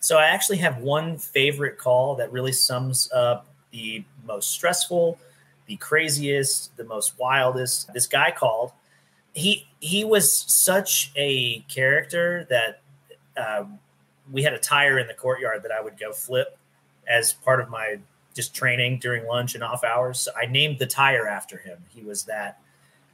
[0.00, 5.18] So I actually have one favorite call that really sums up the most stressful,
[5.66, 7.92] the craziest, the most wildest.
[7.92, 8.72] This guy called.
[9.34, 12.80] He he was such a character that
[13.36, 13.78] um,
[14.32, 16.58] we had a tire in the courtyard that I would go flip
[17.06, 17.98] as part of my
[18.34, 20.20] just training during lunch and off hours.
[20.20, 21.78] So I named the tire after him.
[21.88, 22.60] He was that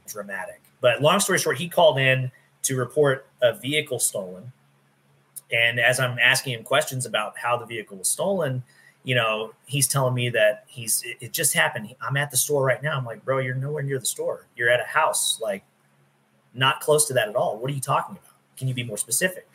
[0.06, 0.60] dramatic.
[0.80, 2.30] But long story short, he called in
[2.64, 4.52] to report a vehicle stolen.
[5.52, 8.62] And as I'm asking him questions about how the vehicle was stolen,
[9.04, 11.94] you know, he's telling me that he's it, just happened.
[12.00, 12.96] I'm at the store right now.
[12.96, 14.46] I'm like, bro, you're nowhere near the store.
[14.56, 15.62] You're at a house, like
[16.54, 17.58] not close to that at all.
[17.58, 18.32] What are you talking about?
[18.56, 19.46] Can you be more specific?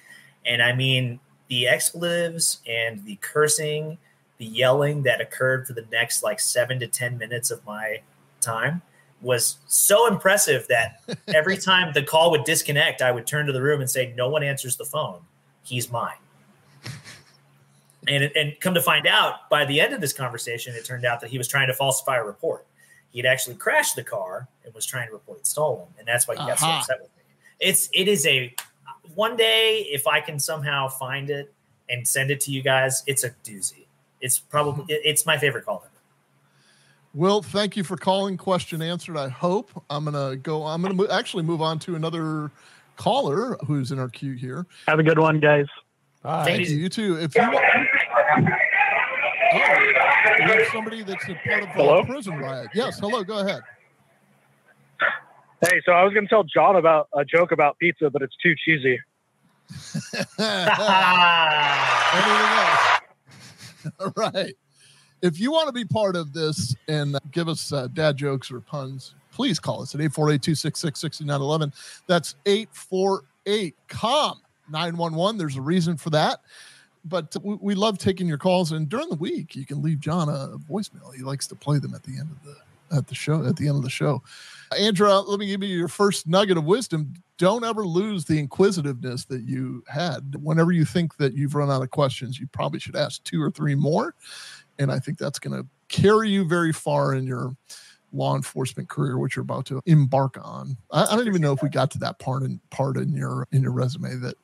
[0.46, 3.98] And I mean, the expletives and the cursing,
[4.38, 8.02] the yelling that occurred for the next like seven to 10 minutes of my
[8.40, 8.84] time
[9.22, 13.62] was so impressive that every time the call would disconnect, I would turn to the
[13.62, 15.22] room and say, No one answers the phone.
[15.64, 16.18] He's mine.
[18.08, 21.22] And, and come to find out, by the end of this conversation, it turned out
[21.22, 22.66] that he was trying to falsify a report.
[23.12, 26.28] He had actually crashed the car and was trying to report it stolen, and that's
[26.28, 26.80] why he got so uh-huh.
[26.80, 27.24] upset with me.
[27.60, 28.54] It's it is a
[29.16, 31.54] one day if I can somehow find it
[31.90, 33.86] and send it to you guys, it's a doozy.
[34.22, 35.02] It's probably mm-hmm.
[35.04, 35.84] it's my favorite call.
[35.86, 35.99] ever.
[37.14, 38.38] Will, thank you for calling.
[38.38, 39.18] Question answered.
[39.18, 40.66] I hope I'm gonna go.
[40.66, 42.52] I'm gonna mo- actually move on to another
[42.98, 44.66] caller who's in our queue here.
[44.88, 45.66] Have a good one, guys.
[46.24, 46.78] Thank you.
[46.78, 47.18] You too.
[47.20, 47.56] If you want,
[49.54, 49.94] oh,
[50.38, 52.02] we have somebody that's a part of Hello?
[52.02, 52.70] the prison riot.
[52.74, 53.00] Yes.
[53.00, 53.24] Hello.
[53.24, 53.62] Go ahead.
[55.62, 58.36] Hey, so I was going to tell John about a joke about pizza, but it's
[58.42, 58.98] too cheesy.
[60.14, 60.60] Anything
[62.56, 63.00] else?
[64.00, 64.54] All right.
[65.22, 68.62] If you want to be part of this and give us uh, dad jokes or
[68.62, 71.74] puns, please call us at 848 266 6911.
[72.08, 74.40] That's 848 COM
[74.70, 75.38] 911.
[75.38, 76.40] There's a reason for that.
[77.06, 78.72] But we, we love taking your calls.
[78.72, 81.14] And during the week, you can leave John a voicemail.
[81.16, 82.56] He likes to play them at the end of the
[82.92, 84.22] at the show at the end of the show.
[84.78, 87.14] Andrea, let me give you your first nugget of wisdom.
[87.38, 90.36] Don't ever lose the inquisitiveness that you had.
[90.44, 93.50] Whenever you think that you've run out of questions, you probably should ask two or
[93.50, 94.14] three more.
[94.80, 97.56] And I think that's going to carry you very far in your
[98.12, 100.78] law enforcement career, which you're about to embark on.
[100.92, 103.48] I, I don't even know if we got to that part in part in your
[103.52, 104.36] in your resume that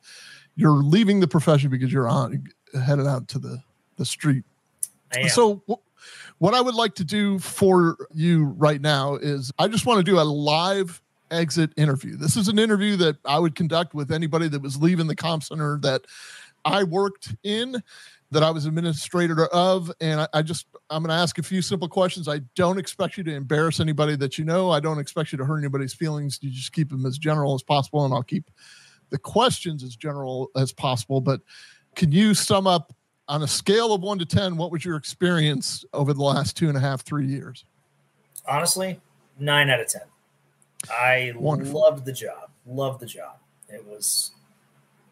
[0.55, 2.43] you're leaving the profession because you're on
[2.79, 3.63] headed out to the
[3.97, 4.43] the street.
[5.29, 5.63] So
[6.39, 10.03] what I would like to do for you right now is I just want to
[10.03, 12.17] do a live exit interview.
[12.17, 15.41] This is an interview that I would conduct with anybody that was leaving the comm
[15.41, 16.01] center that
[16.65, 17.81] I worked in,
[18.31, 19.91] that I was administrator of.
[20.01, 22.27] And I, I just, I'm going to ask a few simple questions.
[22.27, 24.71] I don't expect you to embarrass anybody that you know.
[24.71, 26.39] I don't expect you to hurt anybody's feelings.
[26.41, 28.03] You just keep them as general as possible.
[28.05, 28.49] And I'll keep
[29.09, 31.21] the questions as general as possible.
[31.21, 31.41] But
[31.95, 32.93] can you sum up
[33.27, 36.67] on a scale of one to 10, what was your experience over the last two
[36.67, 37.65] and a half, three years?
[38.47, 38.99] honestly,
[39.39, 40.01] nine out of ten.
[40.89, 41.81] I Wonderful.
[41.81, 42.49] loved the job.
[42.65, 43.37] Loved the job.
[43.69, 44.31] It was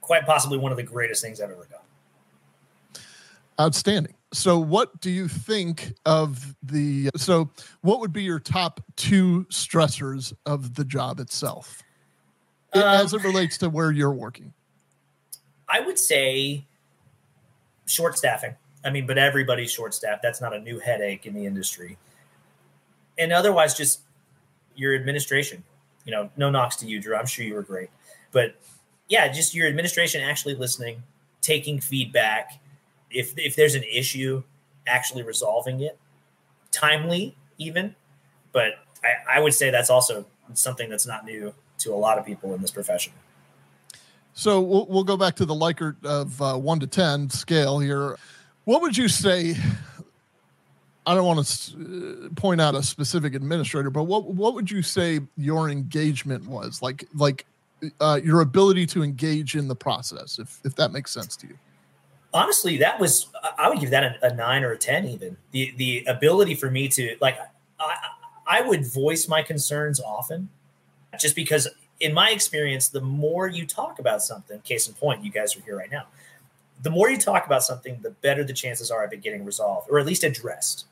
[0.02, 1.80] quite possibly one of the greatest things I've ever done.
[3.60, 4.16] Outstanding.
[4.34, 7.10] So, what do you think of the?
[7.16, 7.52] So,
[7.82, 11.84] what would be your top two stressors of the job itself,
[12.74, 14.54] um, as it relates to where you're working?
[15.70, 16.66] I would say
[17.86, 18.56] short staffing.
[18.84, 20.24] I mean, but everybody's short staffed.
[20.24, 21.98] That's not a new headache in the industry.
[23.18, 24.02] And otherwise, just
[24.76, 25.64] your administration.
[26.06, 27.16] You know, no knocks to you, Drew.
[27.16, 27.90] I'm sure you were great.
[28.32, 28.56] But
[29.08, 31.04] yeah, just your administration actually listening,
[31.42, 32.60] taking feedback.
[33.14, 34.44] If if there's an issue,
[34.88, 35.98] actually resolving it,
[36.72, 37.96] timely even.
[38.52, 42.26] But I, I would say that's also something that's not new to a lot of
[42.26, 43.14] people in this profession.
[44.36, 48.18] So, we'll, we'll go back to the Likert of uh, one to 10 scale here.
[48.66, 49.56] What would you say?
[51.06, 54.82] I don't want to uh, point out a specific administrator, but what what would you
[54.82, 57.06] say your engagement was like?
[57.14, 57.46] Like
[58.00, 61.58] uh, your ability to engage in the process, if if that makes sense to you.
[62.34, 63.28] Honestly that was
[63.58, 65.38] i would give that a, a nine or a ten even.
[65.52, 67.38] The the ability for me to like
[67.80, 67.96] i
[68.48, 70.50] i would voice my concerns often
[71.20, 71.68] just because
[72.00, 75.62] in my experience the more you talk about something case in point you guys are
[75.62, 76.08] here right now
[76.82, 79.90] the more you talk about something the better the chances are of it getting resolved
[79.90, 80.86] or at least addressed.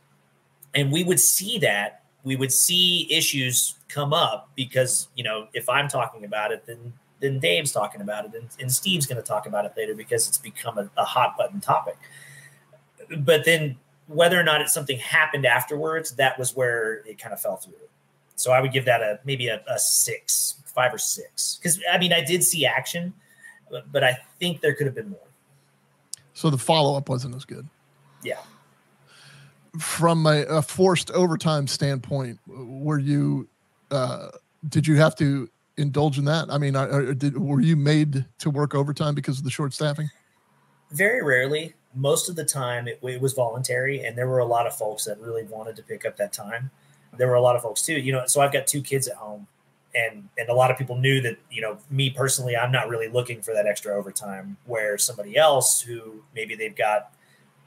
[0.74, 5.68] And we would see that we would see issues come up because you know if
[5.68, 9.28] i'm talking about it then then dave's talking about it and, and steve's going to
[9.28, 11.98] talk about it later because it's become a, a hot button topic.
[13.20, 17.40] But then whether or not it's something happened afterwards that was where it kind of
[17.40, 17.74] fell through.
[18.36, 21.58] So i would give that a maybe a, a six five or six.
[21.58, 23.14] Because i mean i did see action
[23.70, 25.20] but, but i think there could have been more.
[26.34, 27.68] So the follow up wasn't as good.
[28.24, 28.40] yeah.
[29.80, 33.48] From a, a forced overtime standpoint, were you
[33.92, 34.30] uh,
[34.70, 35.50] did you have to
[35.82, 36.50] indulge in that?
[36.50, 36.74] I mean,
[37.18, 40.10] did, were you made to work overtime because of the short staffing?
[40.92, 41.74] Very rarely.
[41.94, 45.06] Most of the time, it, it was voluntary, and there were a lot of folks
[45.06, 46.72] that really wanted to pick up that time.
[47.18, 48.00] There were a lot of folks too.
[48.00, 49.48] You know, so I've got two kids at home,
[49.94, 53.10] and and a lot of people knew that you know me personally, I'm not really
[53.10, 54.58] looking for that extra overtime.
[54.66, 57.14] Where somebody else who maybe they've got,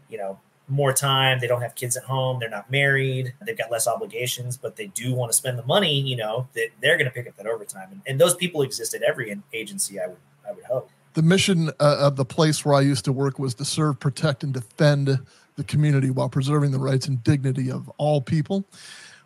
[0.09, 0.39] you know,
[0.69, 1.41] more time.
[1.41, 2.39] They don't have kids at home.
[2.41, 3.35] They're not married.
[3.45, 6.01] They've got less obligations, but they do want to spend the money.
[6.01, 8.95] You know that they're going to pick up that overtime, and, and, those people exist
[8.95, 10.01] at every agency.
[10.01, 10.17] I would
[10.49, 10.91] I would hope.
[11.15, 14.43] The mission uh, of the place where I used to work was to serve, protect,
[14.43, 15.19] and defend
[15.57, 18.65] the community while preserving the rights and dignity of all people.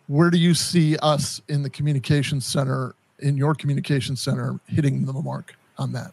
[0.07, 5.13] Where do you see us in the communication center, in your communication center, hitting the
[5.13, 6.11] mark on that?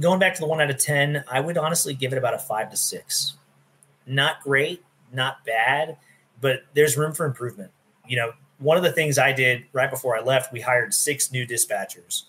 [0.00, 2.38] Going back to the one out of 10, I would honestly give it about a
[2.38, 3.34] five to six.
[4.06, 5.96] Not great, not bad,
[6.40, 7.70] but there's room for improvement.
[8.06, 11.32] You know, one of the things I did right before I left, we hired six
[11.32, 12.24] new dispatchers.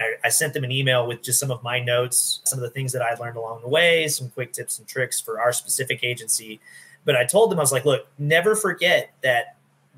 [0.00, 2.70] I, I sent them an email with just some of my notes, some of the
[2.70, 6.02] things that I learned along the way, some quick tips and tricks for our specific
[6.02, 6.60] agency.
[7.04, 9.56] But I told them, I was like, look, never forget that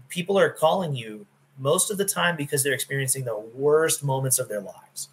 [0.09, 1.27] people are calling you
[1.59, 5.09] most of the time because they're experiencing the worst moments of their lives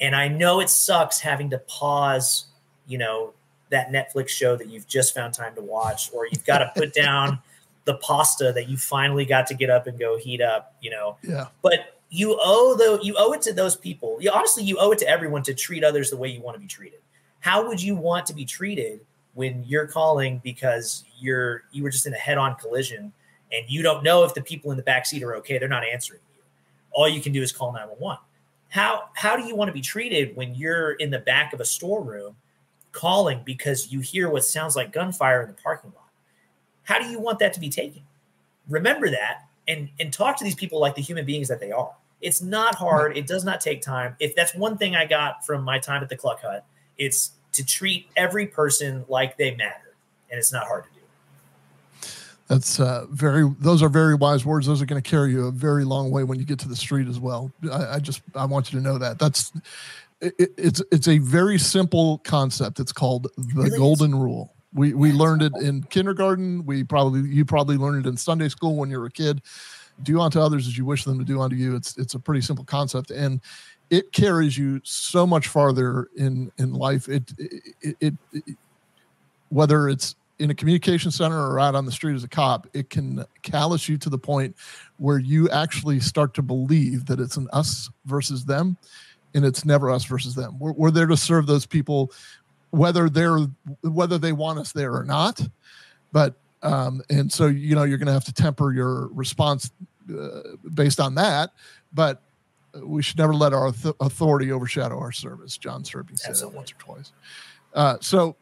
[0.00, 2.46] and I know it sucks having to pause,
[2.86, 3.32] you know,
[3.70, 6.94] that Netflix show that you've just found time to watch, or you've got to put
[6.94, 7.38] down
[7.84, 11.16] the pasta that you finally got to get up and go heat up, you know.
[11.22, 11.46] Yeah.
[11.62, 14.18] But you owe the you owe it to those people.
[14.20, 16.60] You honestly you owe it to everyone to treat others the way you want to
[16.60, 17.00] be treated.
[17.38, 19.00] How would you want to be treated
[19.34, 23.12] when you're calling because you're you were just in a head-on collision
[23.52, 25.58] and you don't know if the people in the back seat are okay?
[25.58, 26.42] They're not answering you.
[26.92, 28.18] All you can do is call 911
[28.70, 31.64] how how do you want to be treated when you're in the back of a
[31.64, 32.36] storeroom
[32.92, 36.08] calling because you hear what sounds like gunfire in the parking lot?
[36.84, 38.02] How do you want that to be taken?
[38.68, 41.94] Remember that and and talk to these people like the human beings that they are.
[42.20, 43.16] It's not hard.
[43.16, 44.14] It does not take time.
[44.20, 46.64] If that's one thing I got from my time at the Cluck Hut,
[46.96, 49.96] it's to treat every person like they matter,
[50.30, 50.99] and it's not hard to do.
[52.50, 53.48] That's uh, very.
[53.60, 54.66] Those are very wise words.
[54.66, 56.74] Those are going to carry you a very long way when you get to the
[56.74, 57.52] street as well.
[57.70, 59.20] I, I just I want you to know that.
[59.20, 59.52] That's
[60.20, 62.80] it, it's it's a very simple concept.
[62.80, 64.16] It's called the really golden is.
[64.16, 64.52] rule.
[64.74, 66.66] We we learned it in kindergarten.
[66.66, 69.42] We probably you probably learned it in Sunday school when you were a kid.
[70.02, 71.76] Do unto others as you wish them to do unto you.
[71.76, 73.40] It's it's a pretty simple concept, and
[73.90, 77.08] it carries you so much farther in in life.
[77.08, 78.56] It it, it, it
[79.50, 82.88] whether it's in a communication center or out on the street as a cop, it
[82.88, 84.56] can callous you to the point
[84.96, 88.78] where you actually start to believe that it's an us versus them,
[89.34, 90.58] and it's never us versus them.
[90.58, 92.10] We're, we're there to serve those people,
[92.70, 93.40] whether they're
[93.82, 95.46] whether they want us there or not.
[96.10, 99.70] But um, and so you know you're going to have to temper your response
[100.10, 100.40] uh,
[100.72, 101.50] based on that.
[101.92, 102.22] But
[102.82, 105.58] we should never let our th- authority overshadow our service.
[105.58, 107.12] John Serby said that once or twice.
[107.74, 108.36] Uh, so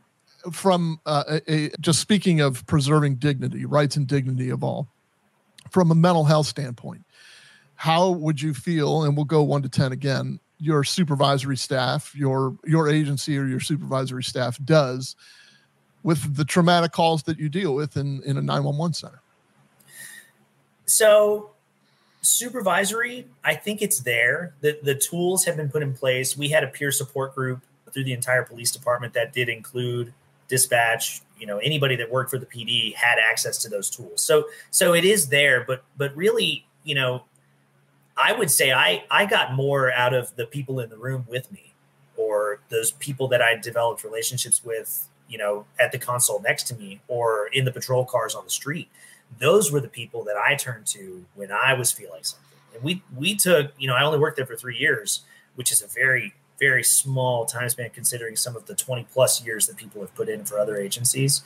[0.51, 4.89] from uh, a, just speaking of preserving dignity, rights and dignity of all,
[5.71, 7.05] from a mental health standpoint,
[7.75, 9.05] how would you feel?
[9.05, 10.41] And we'll go one to ten again.
[10.59, 15.15] Your supervisory staff, your your agency or your supervisory staff does
[16.03, 19.21] with the traumatic calls that you deal with in in a nine one one center.
[20.87, 21.51] So
[22.21, 26.65] supervisory i think it's there the, the tools have been put in place we had
[26.65, 30.13] a peer support group through the entire police department that did include
[30.49, 34.23] dispatch you know anybody that worked for the pd had access to those tools.
[34.23, 37.25] So so it is there but but really you know
[38.17, 41.51] i would say i i got more out of the people in the room with
[41.53, 41.73] me
[42.17, 46.75] or those people that i developed relationships with you know at the console next to
[46.77, 48.89] me or in the patrol cars on the street.
[49.39, 52.59] Those were the people that i turned to when i was feeling something.
[52.75, 55.23] And we we took you know i only worked there for three years
[55.55, 59.67] which is a very very small time span considering some of the 20 plus years
[59.67, 61.43] that people have put in for other agencies.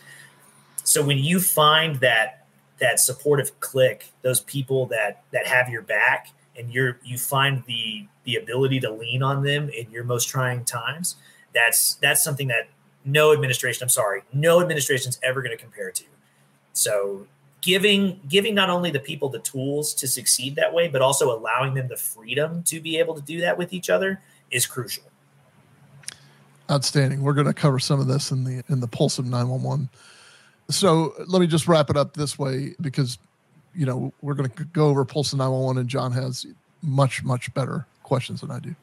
[0.84, 2.46] So when you find that
[2.80, 8.06] that supportive click, those people that that have your back and you're you find the
[8.24, 11.16] the ability to lean on them in your most trying times,
[11.54, 12.68] that's that's something that
[13.04, 16.04] no administration, I'm sorry, no administration is ever going to compare to.
[16.72, 17.26] So
[17.60, 21.74] giving giving not only the people the tools to succeed that way, but also allowing
[21.74, 24.20] them the freedom to be able to do that with each other
[24.52, 25.04] is crucial.
[26.70, 27.22] Outstanding.
[27.22, 29.88] We're going to cover some of this in the in the Pulse of 911.
[30.70, 33.18] So let me just wrap it up this way because
[33.74, 36.46] you know we're going to go over Pulse of 911 and John has
[36.82, 38.74] much much better questions than I do.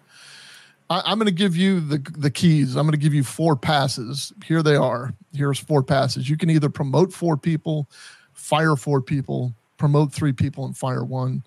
[0.90, 2.76] I, I'm going to give you the the keys.
[2.76, 4.34] I'm going to give you four passes.
[4.46, 5.14] Here they are.
[5.34, 6.30] Here's four passes.
[6.30, 7.88] You can either promote four people,
[8.34, 11.44] fire four people, promote three people, and fire one,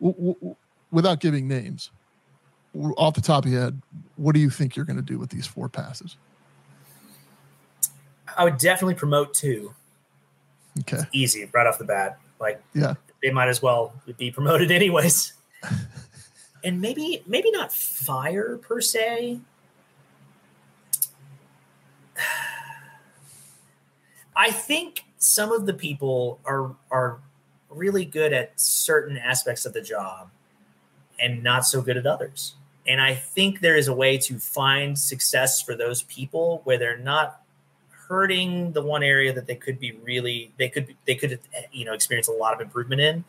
[0.00, 0.56] w- w-
[0.90, 1.90] without giving names.
[2.96, 3.80] Off the top of your head,
[4.16, 6.16] what do you think you're going to do with these four passes?
[8.36, 9.72] I would definitely promote two.
[10.80, 11.02] Okay.
[11.12, 12.18] Easy, right off the bat.
[12.40, 12.94] Like Yeah.
[13.22, 15.34] they might as well be promoted anyways.
[16.64, 19.38] and maybe maybe not fire per se.
[24.36, 27.18] I think some of the people are are
[27.70, 30.30] really good at certain aspects of the job
[31.20, 32.54] and not so good at others.
[32.86, 36.98] And I think there is a way to find success for those people where they're
[36.98, 37.40] not
[38.08, 41.40] hurting the one area that they could be really they could they could
[41.72, 43.24] you know experience a lot of improvement in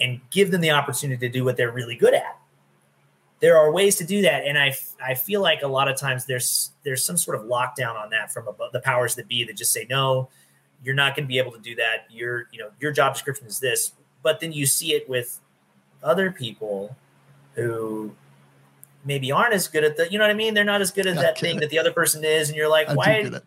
[0.00, 2.38] and give them the opportunity to do what they're really good at.
[3.40, 4.44] There are ways to do that.
[4.44, 7.96] And i i feel like a lot of times there's there's some sort of lockdown
[7.96, 10.28] on that from above, the powers that be that just say no
[10.82, 12.06] you're not going to be able to do that.
[12.10, 13.92] Your you know your job description is this.
[14.22, 15.40] But then you see it with
[16.02, 16.96] other people
[17.54, 18.14] who
[19.04, 21.06] maybe aren't as good at the you know what i mean they're not as good
[21.06, 23.44] at that thing that the other person is and you're like I do why it.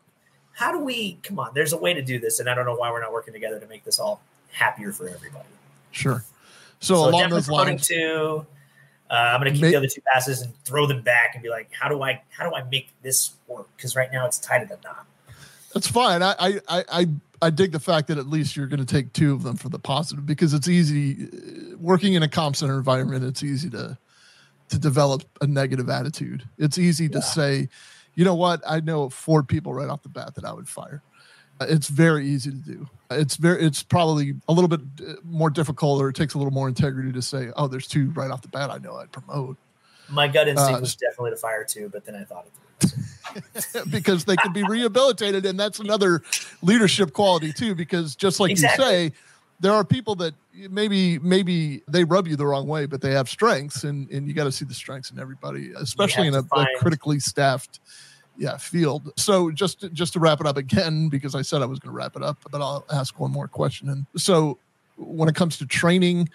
[0.53, 2.75] how do we come on there's a way to do this and i don't know
[2.75, 5.45] why we're not working together to make this all happier for everybody
[5.91, 6.25] Sure.
[6.81, 8.45] So, along definitely those lines, two
[9.09, 11.43] uh, i'm going to keep May- the other two passes and throw them back and
[11.43, 14.39] be like how do i how do i make this work because right now it's
[14.39, 15.05] tied at the knot
[15.73, 16.23] That's fine.
[16.23, 17.07] I, I, I, I,
[17.41, 19.67] I dig the fact that at least you're going to take two of them for
[19.67, 23.25] the positive because it's easy uh, working in a comm center environment.
[23.25, 23.97] It's easy to,
[24.69, 26.43] to develop a negative attitude.
[26.57, 27.69] It's easy to say,
[28.15, 28.61] you know what?
[28.67, 31.01] I know four people right off the bat that I would fire.
[31.61, 32.87] Uh, It's very easy to do.
[33.11, 36.53] It's very, it's probably a little bit uh, more difficult or it takes a little
[36.53, 38.71] more integrity to say, oh, there's two right off the bat.
[38.71, 39.57] I know I'd promote
[40.09, 42.45] my gut instinct Uh, was definitely to fire two but then i thought
[42.81, 43.89] it.
[43.89, 46.21] because they can be rehabilitated and that's another
[46.61, 48.85] leadership quality too because just like Exactly.
[48.85, 49.11] you say
[49.59, 50.33] there are people that
[50.69, 54.33] maybe maybe they rub you the wrong way but they have strengths and and you
[54.33, 57.79] got to see the strengths in everybody especially in a, a critically staffed
[58.37, 59.11] yeah field.
[59.17, 61.97] So just just to wrap it up again because i said i was going to
[61.97, 63.89] wrap it up but i'll ask one more question.
[63.89, 64.57] And so
[64.97, 66.29] when it comes to training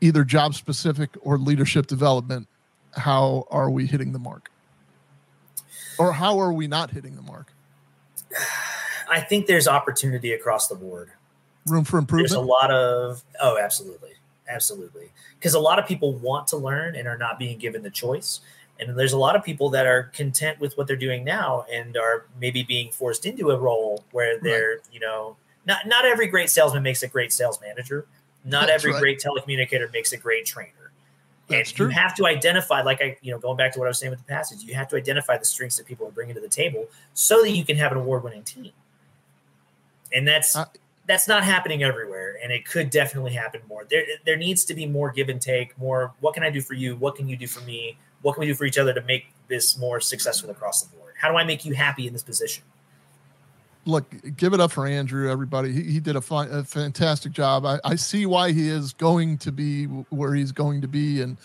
[0.00, 2.46] either job specific or leadership development
[2.94, 4.50] how are we hitting the mark?
[5.98, 7.52] Or how are we not hitting the mark?
[9.10, 11.10] i think there's opportunity across the board
[11.70, 12.30] Room for improvement?
[12.30, 14.10] there's a lot of oh absolutely.
[14.48, 15.10] Absolutely.
[15.38, 18.40] Because a lot of people want to learn and are not being given the choice.
[18.80, 21.96] And there's a lot of people that are content with what they're doing now and
[21.96, 26.50] are maybe being forced into a role where they're you know not not every great
[26.50, 28.06] salesman makes a great sales manager.
[28.44, 29.00] Not That's every right.
[29.00, 30.72] great telecommunicator makes a great trainer.
[31.48, 31.86] That's and true.
[31.86, 34.10] you have to identify like i you know going back to what i was saying
[34.10, 36.48] with the passage you have to identify the strengths that people are bringing to the
[36.48, 38.70] table so that you can have an award-winning team.
[40.12, 40.56] And that's
[41.08, 44.86] that's not happening everywhere and it could definitely happen more there there needs to be
[44.86, 47.48] more give and take more what can i do for you what can you do
[47.48, 50.82] for me what can we do for each other to make this more successful across
[50.82, 52.62] the board how do i make you happy in this position
[53.86, 55.72] Look, give it up for Andrew, everybody.
[55.72, 57.64] He, he did a, fi- a fantastic job.
[57.64, 61.38] I, I see why he is going to be where he's going to be, and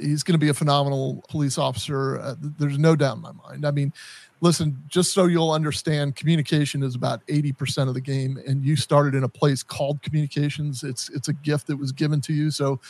[0.00, 2.20] he's going to be a phenomenal police officer.
[2.20, 3.66] Uh, there's no doubt in my mind.
[3.66, 3.92] I mean,
[4.40, 9.14] listen, just so you'll understand, communication is about 80% of the game, and you started
[9.14, 10.82] in a place called communications.
[10.82, 12.50] It's it's a gift that was given to you.
[12.50, 12.80] So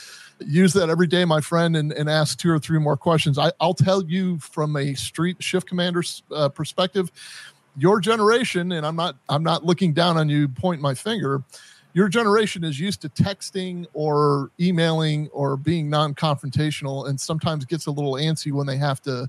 [0.41, 3.39] use that every day, my friend, and, and ask two or three more questions.
[3.39, 7.11] I, I'll tell you from a street shift commander's uh, perspective
[7.77, 11.43] your generation and i'm not i'm not looking down on you point my finger
[11.93, 17.91] your generation is used to texting or emailing or being non-confrontational and sometimes gets a
[17.91, 19.29] little antsy when they have to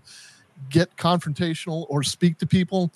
[0.69, 2.91] get confrontational or speak to people.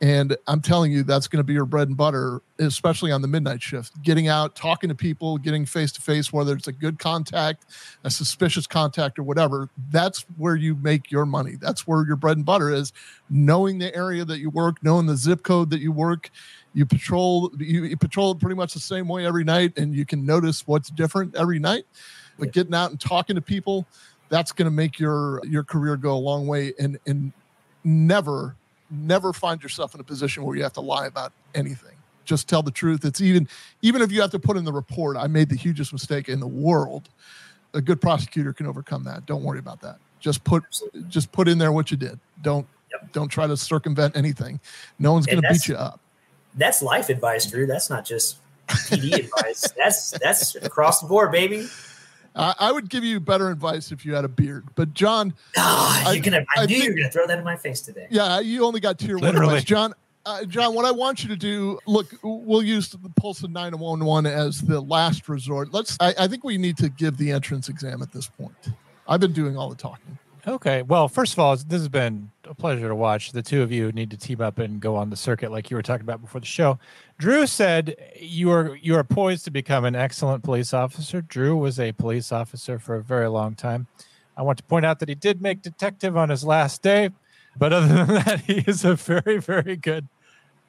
[0.00, 3.26] And i'm telling you that's going to be your bread and butter especially on the
[3.26, 4.00] midnight shift.
[4.02, 7.64] Getting out talking to people getting face to face whether it's a good contact
[8.04, 11.56] a suspicious contact or whatever that's where you make your money.
[11.60, 12.92] That's where your bread and butter is.
[13.28, 16.30] Knowing the area that you work knowing the zip code that you work
[16.74, 20.24] you patrol you, you patrol pretty much the same way every night and you can
[20.24, 21.84] notice what's different every night.
[22.38, 23.84] But getting out and talking to people
[24.28, 27.32] that's going to make your your career go a long way and and
[27.84, 28.56] never
[28.90, 31.94] never find yourself in a position where you have to lie about anything.
[32.24, 33.04] Just tell the truth.
[33.04, 33.48] It's even
[33.82, 36.40] even if you have to put in the report i made the hugest mistake in
[36.40, 37.08] the world
[37.74, 39.26] a good prosecutor can overcome that.
[39.26, 39.98] Don't worry about that.
[40.20, 40.64] Just put
[41.08, 42.18] just put in there what you did.
[42.42, 42.66] Don't
[43.12, 44.60] don't try to circumvent anything.
[44.98, 46.00] No one's going to beat you up.
[46.54, 47.66] that's life advice drew.
[47.66, 49.70] That's not just pd advice.
[49.76, 51.68] That's that's across the board baby
[52.36, 54.64] I, I would give you better advice if you had a beard.
[54.74, 56.44] But John, Ah, you're gonna.
[56.56, 58.06] I, I knew you were gonna throw that in my face today.
[58.10, 59.46] yeah, you only got tier one Literally.
[59.54, 59.94] advice, John.
[60.26, 64.30] Uh, John, what I want you to do, look, we'll use the Pulse of 911
[64.30, 65.72] as the last resort.
[65.72, 65.96] Let's.
[66.00, 68.52] I, I think we need to give the entrance exam at this point.
[69.08, 70.18] I've been doing all the talking.
[70.48, 70.80] Okay.
[70.80, 73.32] Well, first of all, this has been a pleasure to watch.
[73.32, 75.76] The two of you need to team up and go on the circuit like you
[75.76, 76.78] were talking about before the show.
[77.18, 81.20] Drew said you are you are poised to become an excellent police officer.
[81.20, 83.86] Drew was a police officer for a very long time.
[84.38, 87.10] I want to point out that he did make detective on his last day,
[87.58, 90.08] but other than that, he is a very very good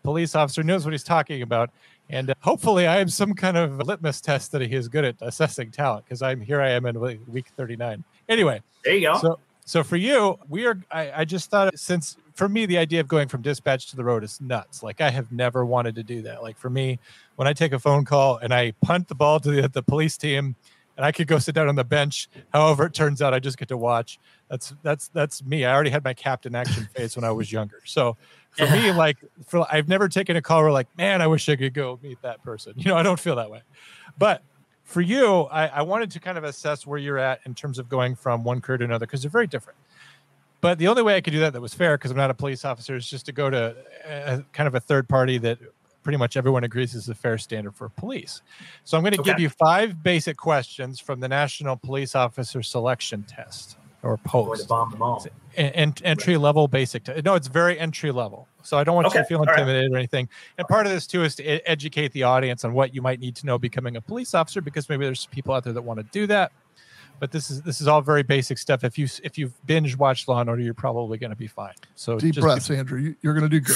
[0.03, 0.61] police officer.
[0.61, 1.69] Knows what he's talking about,
[2.09, 5.15] and uh, hopefully, I am some kind of litmus test that he is good at
[5.21, 6.59] assessing talent because I'm here.
[6.59, 8.03] I am in week- week 39.
[8.27, 9.17] Anyway, There you go.
[9.19, 10.81] so, so for you, we are.
[10.89, 14.03] I, I just thought since for me the idea of going from dispatch to the
[14.03, 14.81] road is nuts.
[14.81, 16.41] Like I have never wanted to do that.
[16.41, 16.97] Like for me,
[17.35, 20.17] when I take a phone call and I punt the ball to the, the police
[20.17, 20.55] team,
[20.97, 22.29] and I could go sit down on the bench.
[22.51, 24.17] However, it turns out I just get to watch.
[24.49, 25.65] That's that's that's me.
[25.65, 27.83] I already had my captain action phase when I was younger.
[27.85, 28.17] So
[28.49, 31.55] for me, like for I've never taken a call where like, man, I wish I
[31.55, 32.73] could go meet that person.
[32.75, 33.61] You know, I don't feel that way.
[34.17, 34.41] But
[34.89, 37.87] for you, I, I wanted to kind of assess where you're at in terms of
[37.89, 39.77] going from one career to another because they're very different.
[40.61, 42.33] But the only way I could do that that was fair because I'm not a
[42.33, 43.75] police officer is just to go to
[44.05, 45.59] a, kind of a third party that
[46.01, 48.41] pretty much everyone agrees is a fair standard for police.
[48.83, 53.23] So I'm going to give you five basic questions from the National Police Officer Selection
[53.23, 54.67] Test or Going to post.
[54.69, 55.25] bomb them all.
[55.55, 57.03] En- en- entry level basic.
[57.03, 58.47] Te- no, it's very entry level.
[58.63, 59.53] So I don't want you to feel all right.
[59.59, 60.29] intimidated or anything.
[60.57, 63.35] And part of this too is to educate the audience on what you might need
[63.37, 66.05] to know becoming a police officer because maybe there's people out there that want to
[66.11, 66.51] do that.
[67.19, 68.83] But this is this is all very basic stuff.
[68.85, 71.73] If you if you've binge watched Law and Order, you're probably going to be fine.
[71.95, 72.99] So Deep just- breaths, Andrew.
[72.99, 73.75] You, you're going to do good.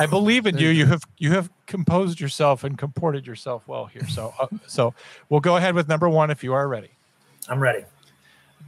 [0.00, 0.68] I believe in you.
[0.68, 4.06] you You have you have composed yourself and comported yourself well here.
[4.08, 4.94] So uh, so
[5.28, 6.90] we'll go ahead with number one if you are ready.
[7.48, 7.84] I'm ready.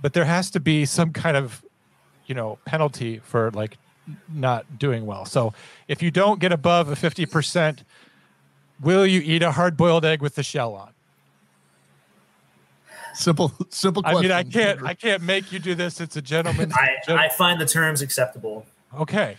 [0.00, 1.64] But there has to be some kind of
[2.26, 3.76] you know penalty for like
[4.28, 5.24] not doing well.
[5.24, 5.52] So
[5.88, 7.84] if you don't get above a fifty percent,
[8.80, 10.90] will you eat a hard boiled egg with the shell on?
[13.14, 16.00] Simple, simple I mean, I can't I can't make you do this.
[16.00, 18.64] It's a gentleman I, I find the terms acceptable.
[18.96, 19.36] okay.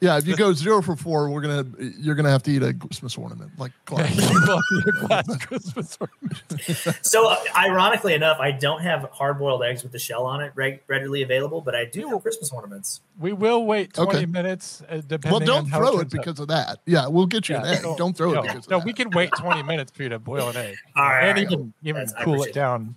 [0.00, 1.64] Yeah, if you go zero for four, we're gonna
[1.98, 4.10] you're gonna have to eat a Christmas ornament like Clark.
[4.10, 6.98] You will eat a glass Christmas ornament.
[7.06, 10.82] So, uh, ironically enough, I don't have hard-boiled eggs with the shell on it reg-
[10.88, 13.00] readily available, but I do have Christmas ornaments.
[13.18, 14.26] We will wait twenty Okay.
[14.26, 14.82] minutes.
[14.88, 16.10] Uh, depending well, don't how throw it turns out.
[16.10, 16.78] because of that.
[16.86, 17.82] Yeah, we'll get you an egg.
[17.82, 18.84] no, don't throw no, it because of no, that.
[18.86, 20.76] we can wait 20 minutes for you to boil an egg.
[20.96, 21.52] All right, and all right.
[21.52, 22.96] even even cool it down.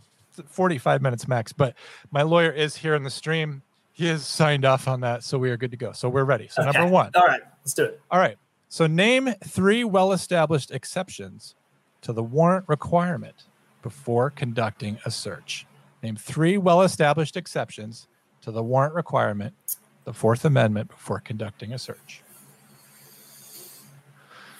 [0.50, 1.52] 45 minutes max.
[1.54, 1.76] But
[2.12, 3.64] my lawyer is here in the stream.
[3.98, 5.92] He has signed off on that, so we are good to go.
[5.92, 6.48] So we're ready.
[6.50, 7.10] So number one.
[7.16, 8.00] All right, let's do it.
[8.12, 8.38] All right.
[8.70, 11.56] So name three well-established exceptions
[12.02, 13.46] to the warrant requirement
[13.82, 15.66] before conducting a search.
[16.04, 18.08] Name three well-established exceptions
[18.42, 19.56] to the warrant requirement,
[20.04, 22.22] the Fourth Amendment, before conducting a search.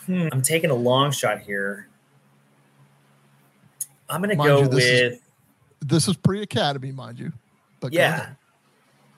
[0.08, 1.90] Hmm, I'm taking a long shot here.
[4.10, 5.22] I'm going to Mind go you, this is- with
[5.88, 7.32] This is pre-academy, mind you.
[7.82, 8.36] But go yeah, ahead.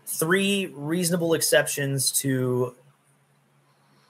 [0.10, 2.76] Three reasonable exceptions to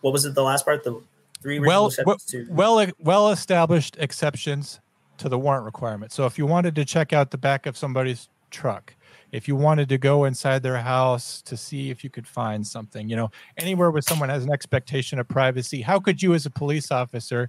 [0.01, 0.33] what was it?
[0.35, 1.01] The last part, the
[1.41, 4.79] three reasonable well exceptions to well well established exceptions
[5.17, 6.11] to the warrant requirement.
[6.11, 8.95] So if you wanted to check out the back of somebody's truck
[9.31, 13.07] if you wanted to go inside their house to see if you could find something
[13.07, 16.49] you know anywhere where someone has an expectation of privacy how could you as a
[16.49, 17.47] police officer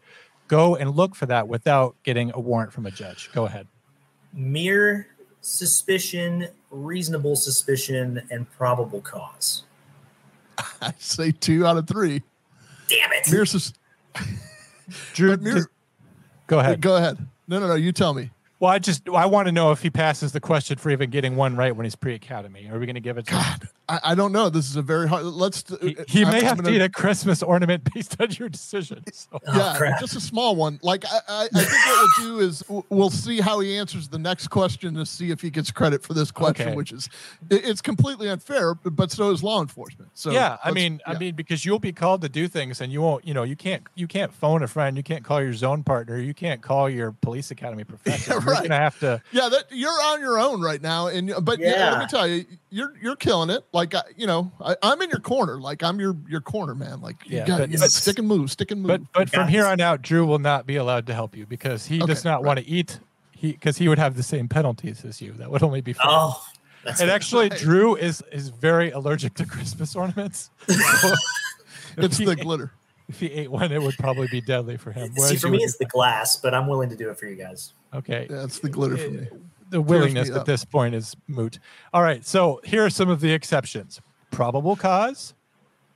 [0.51, 3.31] go and look for that without getting a warrant from a judge?
[3.33, 3.69] Go ahead.
[4.35, 5.07] Mere
[5.41, 9.65] suspicion, reasonable suspicion, and probable cause.
[10.83, 12.23] I say two out of three.
[12.89, 13.31] Damn it!
[13.31, 13.73] Mere sus-
[15.15, 15.69] drew mere- just-
[16.47, 17.19] go ahead Go ahead.
[17.49, 17.75] No, no, no.
[17.75, 18.31] You tell me.
[18.59, 21.35] well i just i want to know if he passes the question for even getting
[21.37, 23.61] one right when he's pre-academy are we going to give it to him?
[23.91, 24.49] I, I don't know.
[24.49, 25.25] This is a very hard.
[25.25, 25.65] Let's.
[25.81, 28.49] he, he I'm- may I'm have gonna- to eat a christmas ornament based on your
[28.49, 29.29] decision so.
[29.47, 30.01] Oh, yeah, crap.
[30.01, 30.79] just a small one.
[30.83, 34.19] Like I, I, I think what we'll do is we'll see how he answers the
[34.19, 36.77] next question to see if he gets credit for this question, Okay.
[36.77, 37.09] which is
[37.49, 40.11] it, it's completely unfair, but, but so is law enforcement.
[40.15, 42.93] So yeah, I let's- mean, I mean, because you'll be called to do things, and
[42.93, 43.27] you won't.
[43.27, 43.83] You know, you can't.
[43.95, 44.97] You can't phone a friend.
[44.97, 46.19] You can't call your zone partner.
[46.19, 48.33] You can't call your police academy professor.
[48.33, 48.63] You're right.
[48.63, 49.23] gonna have to.
[49.33, 51.91] yeah, that you're on your own right now, and but yeah.
[51.93, 53.65] let me tell you, you're you're killing it.
[53.73, 55.61] Like I, you know, I, I'm in your corner.
[55.61, 57.01] Like I'm your your corner man.
[57.01, 58.89] Like you Yeah, got but- you know, stick and move, stick and move.
[58.89, 61.87] But but from here on out, Drew will not be allowed to help you because
[61.87, 63.01] he does Okay, not want to eat.
[63.33, 65.33] He because he would have the same penalties as you.
[65.33, 66.05] That would only be fair.
[66.07, 66.43] Oh,
[66.87, 67.09] and good.
[67.09, 67.59] actually, right.
[67.59, 70.51] Drew is is very allergic to Christmas ornaments.
[71.97, 72.71] So it's the he- glitter.
[73.09, 75.09] If he ate one, it would probably be deadly for him.
[75.09, 77.35] see whereas for me it's the glass, but I'm willing to do it for you
[77.35, 77.73] guys.
[77.91, 77.99] fine.
[77.99, 78.27] okay.
[78.31, 79.27] Yeah, the glitter for me.
[79.71, 81.59] The me willingness at this point is moot.
[81.93, 84.01] All right, so here are some of the exceptions:
[84.31, 85.35] probable cause,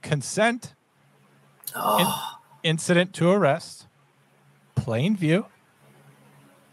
[0.03, 0.75] consent,
[1.75, 2.39] oh.
[2.63, 3.87] in- incident to arrest,
[4.75, 5.47] plain view,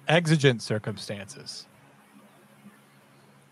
[0.08, 1.66] exigent circumstances.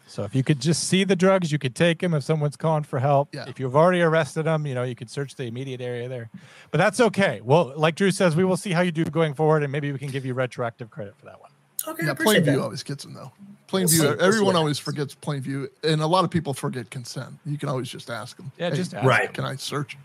[0.09, 2.15] So if you could just see the drugs, you could take them.
[2.15, 5.35] If someone's calling for help, if you've already arrested them, you know you could search
[5.35, 6.31] the immediate area there.
[6.71, 7.41] But that's okay.
[7.43, 9.99] Well, like Drew says, we will see how you do going forward, and maybe we
[9.99, 11.48] can give you retroactive credit for that one.
[11.87, 13.31] Okay, yeah, plain view always gets them though.
[13.67, 13.99] Plain We'll view.
[13.99, 14.07] see.
[14.07, 17.35] We'll Everyone what always forgets plain view, and a lot of people forget consent.
[17.45, 18.51] You can always just ask them.
[18.57, 19.33] Yeah, "Hey, just ask Right.
[19.33, 19.97] Can I search?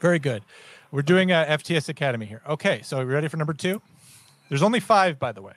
[0.00, 0.42] Very good.
[0.90, 2.42] We're doing a FTS Academy here.
[2.48, 3.80] Okay, so are we ready for number two?
[4.48, 5.54] There's only five, by the way.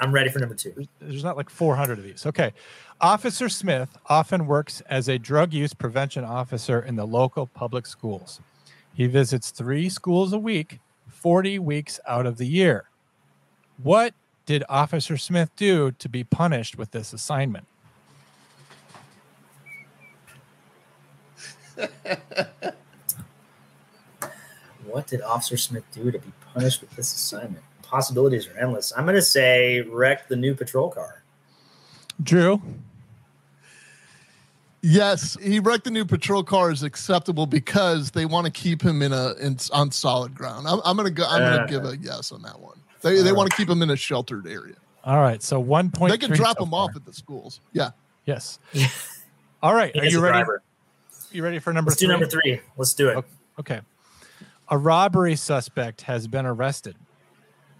[0.00, 0.74] I'm ready for number two.
[1.00, 2.26] There's not like 400 of these.
[2.26, 2.52] Okay.
[3.00, 8.40] Officer Smith often works as a drug use prevention officer in the local public schools.
[8.92, 12.88] He visits three schools a week, 40 weeks out of the year.
[13.82, 14.14] What
[14.46, 17.66] did Officer Smith do to be punished with this assignment?
[24.86, 27.64] What did Officer Smith do to be punished with this assignment?
[27.82, 28.92] Possibilities are endless.
[28.96, 31.22] I'm going to say wreck the new patrol car.
[32.22, 32.62] Drew?
[34.82, 39.00] Yes, he wrecked the new patrol car is acceptable because they want to keep him
[39.02, 40.68] in a in, on solid ground.
[40.68, 41.24] I'm, I'm gonna go.
[41.26, 41.56] I'm Uh.
[41.56, 42.78] gonna give a yes on that one.
[43.04, 44.76] They they uh, want to keep them in a sheltered area.
[45.04, 45.42] All right.
[45.42, 46.10] So one point.
[46.10, 47.60] They can drop him off at the schools.
[47.72, 47.90] Yeah.
[48.24, 48.58] Yes.
[49.62, 49.94] All right.
[49.94, 50.32] He Are you ready?
[50.32, 50.62] driver.
[51.30, 52.60] You ready for number Let's do number three.
[52.76, 53.24] Let's do it.
[53.60, 53.80] Okay.
[54.68, 56.96] A robbery suspect has been arrested.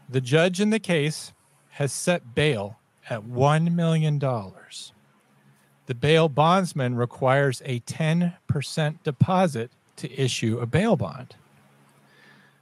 [0.09, 1.33] The judge in the case
[1.71, 4.19] has set bail at $1 million.
[4.19, 11.37] The bail bondsman requires a 10% deposit to issue a bail bond.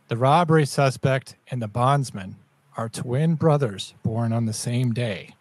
[0.08, 2.36] The robbery suspect and the bondsman
[2.76, 5.34] are twin brothers born on the same day.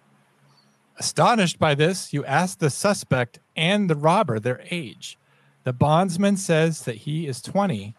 [0.98, 5.18] Astonished by this, you ask the suspect and the robber their age.
[5.64, 7.96] The bondsman says that he is 20,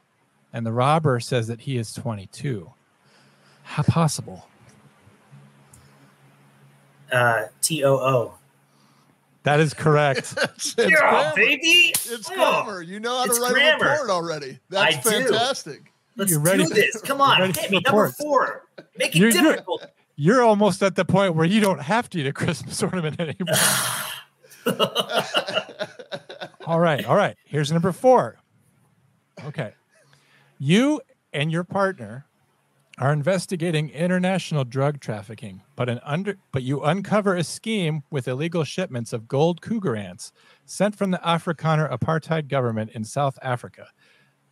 [0.52, 2.72] and the robber says that he is 22.
[3.62, 4.48] How possible?
[7.10, 8.34] Uh, T O O.
[9.44, 10.34] That is correct.
[10.56, 11.32] It's Yeah, grammar.
[11.36, 11.92] baby.
[11.94, 12.82] It's Oh, grammar.
[12.82, 13.86] You know how to it's write grammar.
[13.86, 14.58] a report already.
[14.70, 15.28] That's I do.
[16.16, 17.00] Let's You're do this.
[17.02, 17.52] Come on.
[17.54, 17.80] Hit me.
[17.84, 18.66] Number four.
[18.96, 19.86] Make it You're- you're- difficult.
[20.14, 23.56] You're almost at the point where you don't have to eat a Christmas ornament anymore.
[26.66, 27.04] all right.
[27.04, 27.36] All right.
[27.44, 28.36] Here's number four.
[29.44, 29.72] Okay.
[30.58, 31.00] You
[31.32, 32.26] and your partner
[32.98, 38.64] are investigating international drug trafficking, but an under but you uncover a scheme with illegal
[38.64, 40.30] shipments of gold Krugerrands
[40.66, 43.88] sent from the Afrikaner apartheid government in South Africa.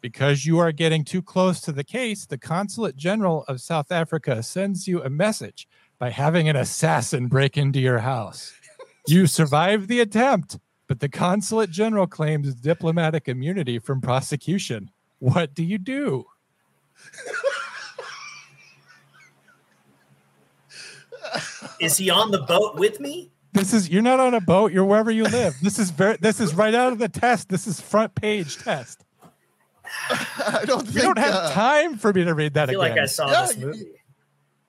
[0.00, 4.42] Because you are getting too close to the case, the Consulate General of South Africa
[4.42, 8.52] sends you a message by having an assassin break into your house.
[9.06, 14.90] You survive the attempt, but the Consulate General claims diplomatic immunity from prosecution.
[15.18, 16.24] What do you do?
[21.80, 23.30] Is he on the boat with me?
[23.52, 25.54] This is you're not on a boat, you're wherever you live.
[25.62, 27.48] This is very this is right out of the test.
[27.48, 29.04] This is front page test.
[30.10, 32.82] I don't think You don't have uh, time for me to read that I feel
[32.82, 32.96] again.
[32.96, 33.86] like I saw Yeah, this movie.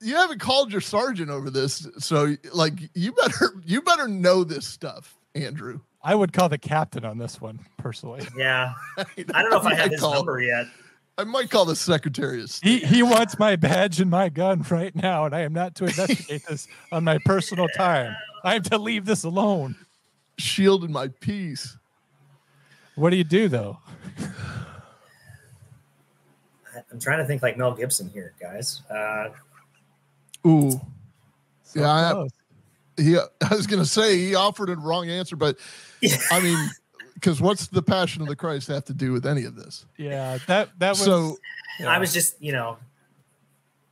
[0.00, 4.66] you haven't called your sergeant over this, so like you better you better know this
[4.66, 5.80] stuff, Andrew.
[6.02, 8.26] I would call the captain on this one personally.
[8.36, 8.72] Yeah.
[8.98, 10.66] I don't know if I have his call- number yet.
[11.18, 12.84] I might call the secretary of state.
[12.84, 15.84] He he wants my badge and my gun right now, and I am not to
[15.84, 18.16] investigate this on my personal time.
[18.42, 19.76] I am to leave this alone.
[20.38, 21.76] shielding my peace.
[22.94, 23.78] What do you do though?
[26.92, 28.82] I- I'm trying to think like Mel Gibson here, guys.
[28.90, 29.28] Uh,
[30.46, 30.80] Ooh,
[31.74, 31.88] yeah.
[31.88, 32.26] I,
[33.00, 33.16] he,
[33.50, 35.56] I was gonna say he offered a wrong answer, but
[36.30, 36.58] I mean,
[37.14, 39.86] because what's the passion of the Christ have to do with any of this?
[39.96, 41.36] Yeah, that that was So
[41.86, 42.76] I was just, you know,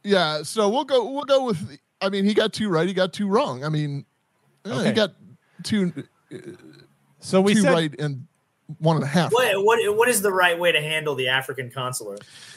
[0.02, 1.10] yeah, so we'll go.
[1.10, 1.78] We'll go with.
[2.00, 2.88] I mean, he got two right.
[2.88, 3.64] He got two wrong.
[3.64, 4.04] I mean,
[4.64, 4.86] eh, Okay.
[4.88, 5.12] he got
[5.62, 5.92] two.
[7.20, 8.26] so we two said right and
[8.78, 9.32] one and a half.
[9.32, 12.16] what what what is the right way to handle the African consular?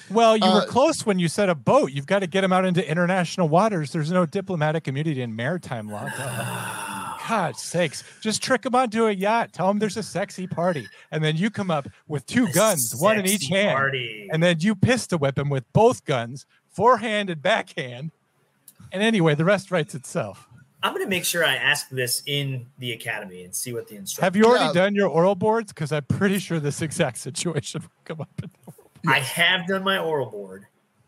[0.09, 1.91] Well, you Uh, were close when you said a boat.
[1.91, 3.91] You've got to get them out into international waters.
[3.91, 6.09] There's no diplomatic immunity in maritime law.
[7.28, 8.03] God sakes.
[8.22, 9.53] Just trick them onto a yacht.
[9.53, 10.88] Tell them there's a sexy party.
[11.09, 13.76] And then you come up with two guns, one in each hand.
[13.78, 14.28] party.
[14.32, 18.11] And then you pistol whip him with both guns, forehand and backhand.
[18.91, 20.47] And anyway, the rest writes itself.
[20.84, 23.96] I'm going to make sure I ask this in the academy and see what the
[23.96, 24.26] instructor.
[24.26, 24.74] Have you already Yeah.
[24.74, 25.72] done your oral boards?
[25.72, 28.30] Because I'm pretty sure this exact situation will come up.
[28.44, 28.52] In
[29.10, 30.66] I have done my oral board.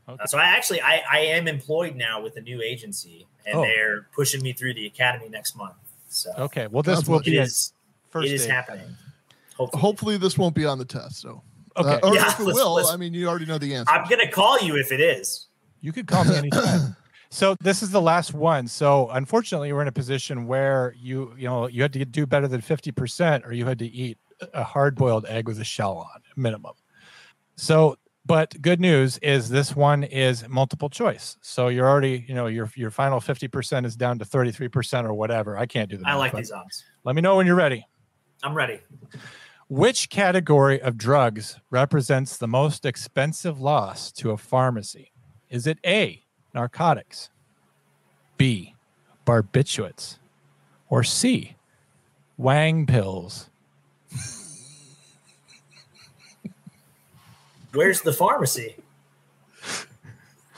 [0.08, 3.62] Uh, so I actually I, I am employed now with a new agency, and Oh.
[3.62, 5.76] they're pushing me through the academy next month.
[6.10, 7.74] So Okay, well, this will be it is
[8.12, 8.52] first it is date.
[8.52, 8.96] happening.
[9.58, 11.22] Hopefully, this won't be on the test.
[11.22, 11.42] So,
[11.78, 11.90] Okay.
[12.02, 13.92] Uh, or Yeah, if it let's- will, let's- I mean, you already know the answer.
[13.92, 15.48] I'm gonna call you if it is.
[15.82, 16.96] You could call me anytime.
[17.30, 18.68] so this is the last one.
[18.68, 22.48] So unfortunately, we're in a position where you you know you had to do better
[22.48, 24.18] than fifty percent, or you had to eat
[24.54, 26.74] a hard boiled egg with a shell on minimum.
[27.56, 31.38] So, but good news is this one is multiple choice.
[31.42, 34.70] So you're already you know your your final fifty percent is down to thirty three
[34.70, 35.58] percent or whatever.
[35.58, 36.84] I can't do the I like these odds.
[37.04, 37.88] Let me know when you're ready.
[38.44, 38.82] I'm ready.
[39.68, 45.12] Which category of drugs represents the most expensive loss to a pharmacy?
[45.50, 46.25] Is it A,
[46.56, 47.30] narcotics,
[48.38, 48.74] B,
[49.26, 50.18] barbiturates,
[50.90, 51.56] or C,
[52.38, 53.50] Wang pills?
[57.74, 58.78] Where's the pharmacy?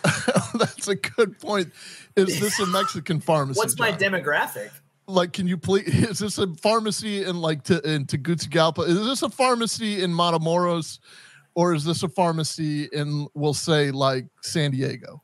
[0.54, 1.74] That's a good point.
[2.16, 3.58] Is this a Mexican pharmacy?
[3.58, 4.00] What's my John?
[4.14, 4.70] demographic?
[5.08, 8.82] like can you please is this a pharmacy in like to in Tegucigalpa?
[8.82, 11.00] Is this a pharmacy in Matamoros
[11.56, 15.22] or is this a pharmacy in we'll say like San Diego?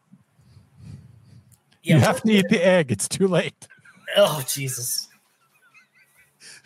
[1.84, 2.92] You have to eat the egg.
[2.92, 3.68] It's too late.
[4.16, 5.10] Oh Jesus!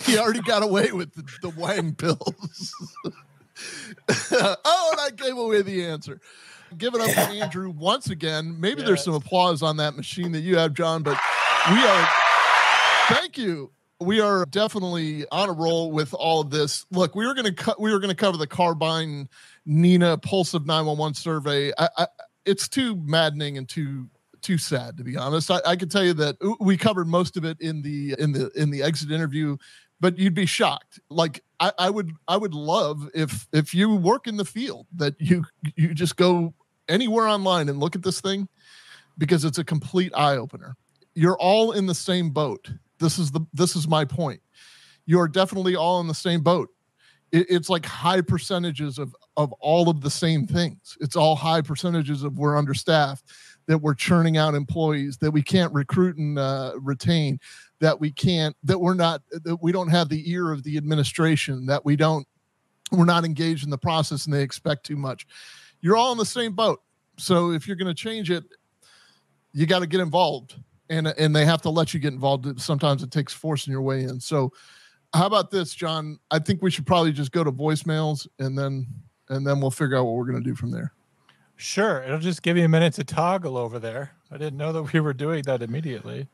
[0.05, 2.73] He already got away with the, the Wang pills.
[4.31, 6.21] oh, and I gave away the answer.
[6.77, 8.59] Give it up to Andrew once again.
[8.59, 11.17] Maybe there's some applause on that machine that you have, John, but
[11.71, 12.07] we are
[13.07, 13.71] thank you.
[13.99, 16.85] We are definitely on a roll with all of this.
[16.91, 17.79] Look, we were going to cut.
[17.79, 19.27] We were going to cover the Carbyne
[19.65, 21.71] Nina Pulse of 911 survey.
[21.77, 22.07] I, I,
[22.45, 24.09] it's too maddening and too
[24.41, 25.51] too sad to be honest.
[25.51, 28.49] I, I can tell you that we covered most of it in the in the
[28.55, 29.57] in the exit interview,
[29.99, 30.99] but you'd be shocked.
[31.09, 35.15] Like I, I would I would love if if you work in the field that
[35.19, 35.43] you
[35.75, 36.53] you just go
[36.87, 38.47] anywhere online and look at this thing
[39.17, 40.75] because it's a complete eye opener.
[41.15, 42.69] You're all in the same boat.
[42.99, 44.41] This is the this is my point.
[45.05, 46.69] You're definitely all in the same boat.
[47.31, 50.97] It, it's like high percentages of of all of the same things.
[50.99, 53.23] It's all high percentages of we're understaffed,
[53.67, 57.39] that we're churning out employees, that we can't recruit and uh, retain,
[57.79, 61.65] that we can't, that we're not, that we don't have the ear of the administration,
[61.65, 62.27] that we don't,
[62.91, 65.27] we're not engaged in the process, and they expect too much.
[65.81, 66.81] You're all in the same boat.
[67.17, 68.43] So if you're going to change it,
[69.53, 70.55] you got to get involved
[70.89, 74.03] and and they have to let you get involved sometimes it takes forcing your way
[74.03, 74.51] in so
[75.13, 78.87] how about this john i think we should probably just go to voicemails and then
[79.29, 80.93] and then we'll figure out what we're going to do from there
[81.57, 82.03] Sure.
[82.03, 84.11] It'll just give you a minute to toggle over there.
[84.31, 86.27] I didn't know that we were doing that immediately.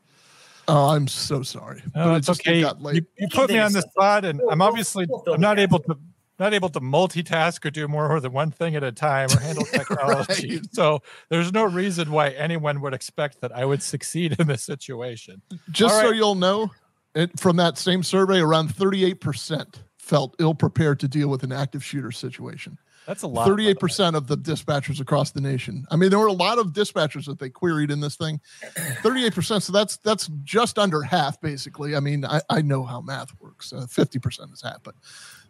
[0.68, 2.60] oh i'm so sorry No, it it's just- okay.
[2.62, 2.96] got late.
[2.96, 5.98] You, you put me on the spot, and I'm obviously I'm not able to
[6.38, 9.64] not able to multitask or do more than one thing at a time or handle
[9.72, 10.60] technology.
[10.72, 15.40] So there's no reason why anyone would expect that I would succeed in this situation.
[15.70, 16.16] just All so right.
[16.16, 16.72] you'll know
[17.14, 21.84] it, from that same survey around 38% felt ill prepared to deal with an active
[21.84, 22.76] shooter situation
[23.06, 23.44] That's a lot.
[23.48, 23.74] by the way.
[23.74, 25.86] 38% of the dispatchers across the nation.
[25.90, 28.40] I mean, there were a lot of dispatchers that they queried in this thing.
[29.02, 29.62] 38%.
[29.62, 31.96] So that's that's just under half, basically.
[31.96, 33.72] I mean, I, I know how math works.
[33.72, 34.94] Uh, 50% is half, but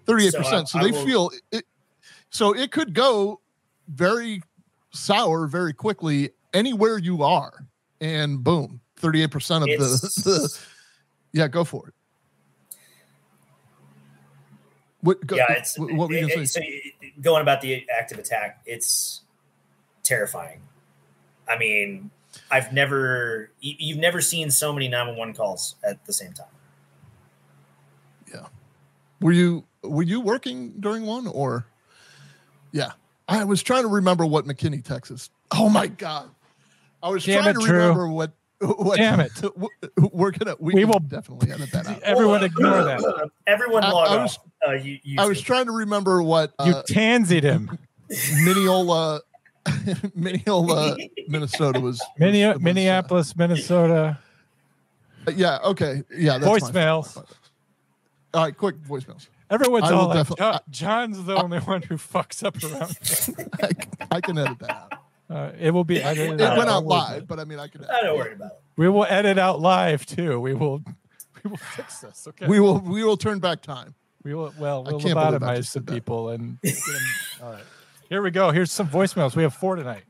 [0.07, 0.33] 38%.
[0.33, 1.65] So, So I- I they will- feel it.
[2.31, 3.41] So it could go
[3.89, 4.43] very
[4.93, 7.67] sour very quickly anywhere you are.
[8.01, 10.59] And boom, 38% of the, the.
[11.33, 11.94] Yeah, go for it.
[15.05, 16.93] What, go, yeah, it's what what were you it- going to say?
[17.01, 18.61] so going about the active attack.
[18.67, 19.21] It's
[20.03, 20.63] terrifying.
[21.49, 22.11] I mean,
[22.51, 26.47] I've never you- you've never seen so many 911 calls at the same time.
[28.33, 28.47] Yeah.
[29.21, 31.67] Were you were you working during one or?
[32.73, 32.93] Yeah,
[33.29, 35.31] I was trying to remember what McKinney, Texas.
[35.53, 36.31] Oh my God,
[37.03, 37.73] I was Damn trying to Drew.
[37.79, 38.33] remember what.
[38.61, 39.33] What, Damn it.
[40.13, 40.55] We're gonna.
[40.59, 42.03] We, We will- definitely edit that out.
[42.03, 43.31] Everyone ignore that.
[43.47, 44.23] Everyone I- log I off.
[44.23, 47.79] was- uh, you, you I was trying to remember what You uh, tansied him.
[48.45, 49.21] Mineola,
[50.15, 50.97] Mineola,
[51.29, 52.01] Minnesota was.
[52.19, 54.19] Minne- was, uh, Minneapolis, Minnesota.
[55.35, 55.59] yeah.
[55.65, 56.03] Okay.
[56.17, 56.39] Yeah.
[56.39, 57.07] That's my fault.
[57.07, 57.17] Voicemails.
[58.35, 58.57] All right.
[58.57, 59.29] Quick voicemails.
[59.51, 62.97] Everyone's I will all like, defi- John's the only one who fucks up around.
[63.03, 64.93] here." I can edit that out.
[65.31, 66.03] Uh, it will be.
[66.03, 67.85] I It didn't- went out live, but I mean, I can.
[67.87, 68.55] I don't worry about it.
[68.55, 68.63] it.
[68.77, 70.41] We will edit out live too.
[70.41, 70.83] We will.
[71.45, 72.27] We will fix this.
[72.27, 72.47] Okay.
[72.47, 72.79] We will.
[72.79, 73.95] We will turn back time.
[74.23, 74.55] We will.
[74.59, 75.93] Well, we'll can't lobotomize some did that.
[75.95, 76.59] people and.
[76.63, 77.63] get 'em- all right.
[78.09, 78.51] Here we go.
[78.51, 79.37] Here's some voicemails.
[79.37, 80.05] We have four tonight.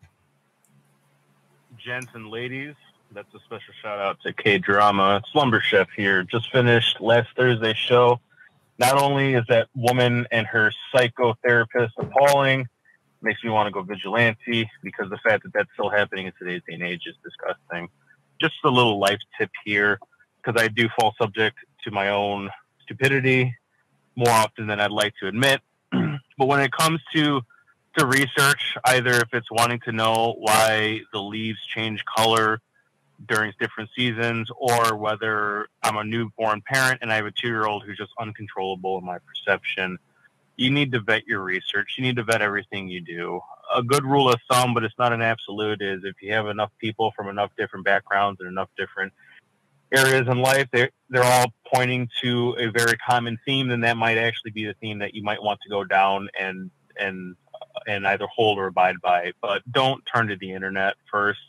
[1.78, 2.74] gents and ladies.
[3.12, 6.22] That's a special shout out to K Drama Slumber Chef here.
[6.22, 8.20] Just finished last Thursday's show.
[8.78, 12.66] Not only is that woman and her psychotherapist appalling,
[13.24, 16.62] makes me want to go vigilante because the fact that that's still happening in today's
[16.68, 17.88] day and age is disgusting.
[18.40, 19.98] Just a little life tip here
[20.42, 22.50] because I do fall subject to my own
[22.82, 23.54] stupidity
[24.16, 25.60] more often than I'd like to admit.
[25.90, 27.42] but when it comes to
[27.96, 32.60] to research, either if it's wanting to know why the leaves change color
[33.28, 37.66] during different seasons, or whether I'm a newborn parent and I have a two year
[37.66, 39.98] old who's just uncontrollable in my perception,
[40.56, 41.94] you need to vet your research.
[41.98, 43.40] You need to vet everything you do.
[43.74, 46.70] A good rule of thumb, but it's not an absolute, is if you have enough
[46.78, 49.12] people from enough different backgrounds and enough different
[49.92, 54.18] areas in life, they're, they're all pointing to a very common theme, then that might
[54.18, 57.34] actually be the theme that you might want to go down and, and,
[57.86, 59.32] and either hold or abide by.
[59.42, 61.40] But don't turn to the internet first.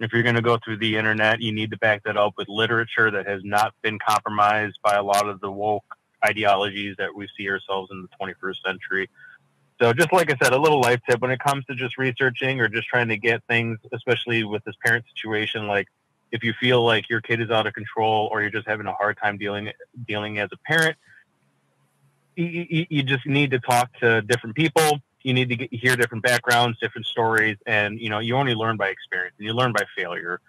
[0.00, 2.48] If you're going to go through the internet, you need to back that up with
[2.48, 5.84] literature that has not been compromised by a lot of the woke
[6.24, 9.10] ideologies that we see ourselves in the 21st century.
[9.80, 12.60] So, just like I said, a little life tip when it comes to just researching
[12.60, 15.88] or just trying to get things, especially with this parent situation, like
[16.30, 18.92] if you feel like your kid is out of control or you're just having a
[18.92, 19.70] hard time dealing
[20.06, 20.96] dealing as a parent,
[22.36, 25.00] you, you just need to talk to different people.
[25.22, 28.76] You need to get, hear different backgrounds, different stories, and you know you only learn
[28.76, 30.40] by experience and you learn by failure.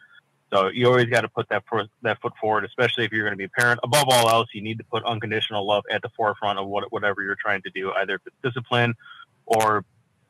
[0.54, 3.34] So you always got to put that for, that foot forward, especially if you're going
[3.34, 3.80] to be a parent.
[3.84, 7.24] Above all else, you need to put unconditional love at the forefront of what, whatever
[7.24, 8.94] you're trying to do, either if it's discipline
[9.46, 9.84] or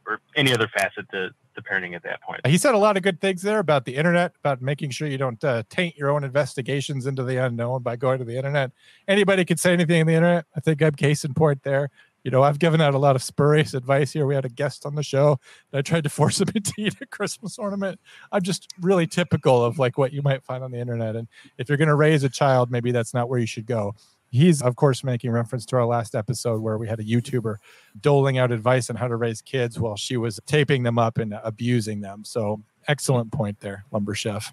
[0.06, 2.46] or any other facet to, to parenting at that point.
[2.46, 5.18] He said a lot of good things there about the internet, about making sure you
[5.18, 8.72] don't uh, taint your own investigations into the unknown by going to the internet.
[9.08, 10.46] Anybody can say anything on the internet.
[10.56, 11.90] I think I'm case in point there.
[12.24, 14.26] You know, I've given out a lot of spurious advice here.
[14.26, 15.40] We had a guest on the show
[15.72, 18.00] that I tried to force him to eat a Christmas ornament.
[18.32, 21.16] I'm just really typical of like what you might find on the internet.
[21.16, 23.96] And if you're going to raise a child, maybe that's not where you should go.
[24.30, 27.58] He's, of course, making reference to our last episode where we had a YouTuber
[28.02, 31.36] doling out advice on how to raise kids while she was taping them up and
[31.44, 32.24] abusing them.
[32.26, 34.52] So, excellent point there, Lumber Chef.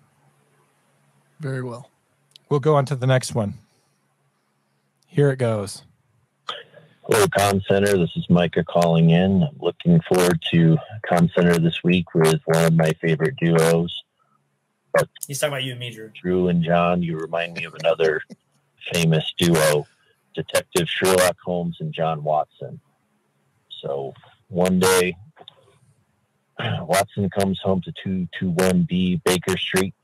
[1.38, 1.90] Very well.
[2.50, 3.54] We'll go on to the next one.
[5.06, 5.82] Here it goes.
[7.12, 7.98] Hello, Comm Center.
[7.98, 9.42] This is Micah calling in.
[9.42, 14.04] I'm looking forward to Comm Center this week with one of my favorite duos.
[15.26, 16.12] He's talking about you and me, Drew.
[16.14, 18.22] Drew and John, you remind me of another
[18.92, 19.88] famous duo,
[20.36, 22.80] Detective Sherlock Holmes and John Watson.
[23.82, 24.14] So
[24.46, 25.16] one day,
[26.60, 29.94] Watson comes home to 221B Baker Street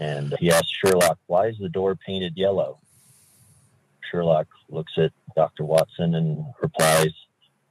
[0.00, 2.80] and he asks Sherlock, Why is the door painted yellow?
[4.10, 5.64] Sherlock looks at Dr.
[5.64, 7.10] Watson and replies,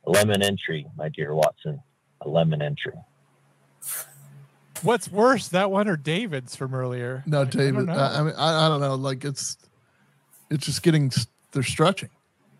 [0.05, 1.79] A lemon entry, my dear Watson,
[2.21, 2.93] a lemon entry.
[4.83, 7.23] What's worse, that one or David's from earlier?
[7.25, 7.89] No, Like, David.
[7.89, 8.95] I, I mean, I, I don't know.
[8.95, 9.57] Like it's,
[10.51, 11.11] it's just getting.
[11.51, 12.09] They're stretching.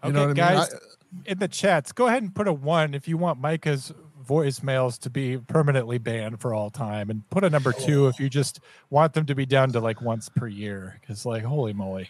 [0.04, 0.74] You Okay, know what guys, I
[1.14, 1.24] mean?
[1.28, 3.94] in the chats, go ahead and put a one if you want Micah's
[4.28, 8.30] voicemails to be permanently banned for all time, and put a number two if you
[8.30, 8.60] just
[8.90, 10.98] want them to be down to like once per year.
[11.00, 12.10] Because, like, holy moly.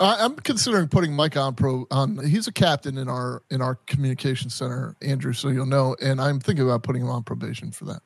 [0.00, 2.18] I, I'm considering putting Mike on pro on.
[2.26, 5.32] He's a captain in our in our communication center, Andrew.
[5.32, 5.96] So you'll know.
[6.00, 8.02] And I'm thinking about putting him on probation for that.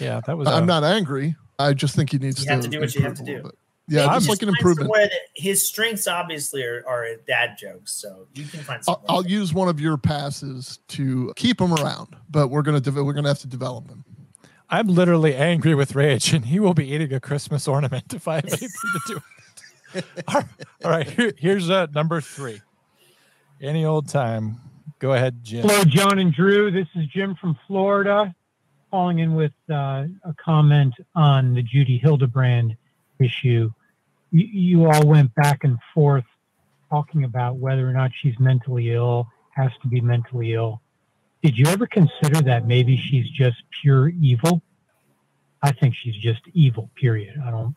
[0.00, 0.48] Yeah, that was.
[0.48, 1.36] I'm uh, not angry.
[1.58, 3.34] I just think he needs You to, have to do what you have to do.
[3.36, 3.58] little bit.
[3.90, 4.86] Yeah, Maybe just just like an improvement.
[4.86, 9.02] somewhere that his strengths obviously are, are dad jokes, so you can find I'll.
[9.08, 13.14] I'll use one of your passes to keep him around, but we're gonna de- we're
[13.14, 14.04] gonna have to develop him.
[14.70, 18.36] I'm literally angry with rage, and he will be eating a Christmas ornament if I
[18.36, 19.20] have anything to do.
[20.28, 20.42] all
[20.84, 22.60] right, here, here's uh, number three.
[23.60, 24.60] Any old time.
[24.98, 25.62] Go ahead, Jim.
[25.68, 26.70] Hello, John and Drew.
[26.70, 28.34] This is Jim from Florida,
[28.90, 32.72] calling in with uh, a comment on the Jodi Hildebrandt
[33.20, 33.70] issue.
[34.30, 36.24] You all went back and forth
[36.90, 40.82] talking about whether or not she's mentally ill, has to be mentally ill.
[41.42, 44.62] Did you ever consider that maybe she's just pure evil?
[45.62, 46.90] I think she's just evil.
[46.96, 47.40] Period.
[47.44, 47.74] I don't.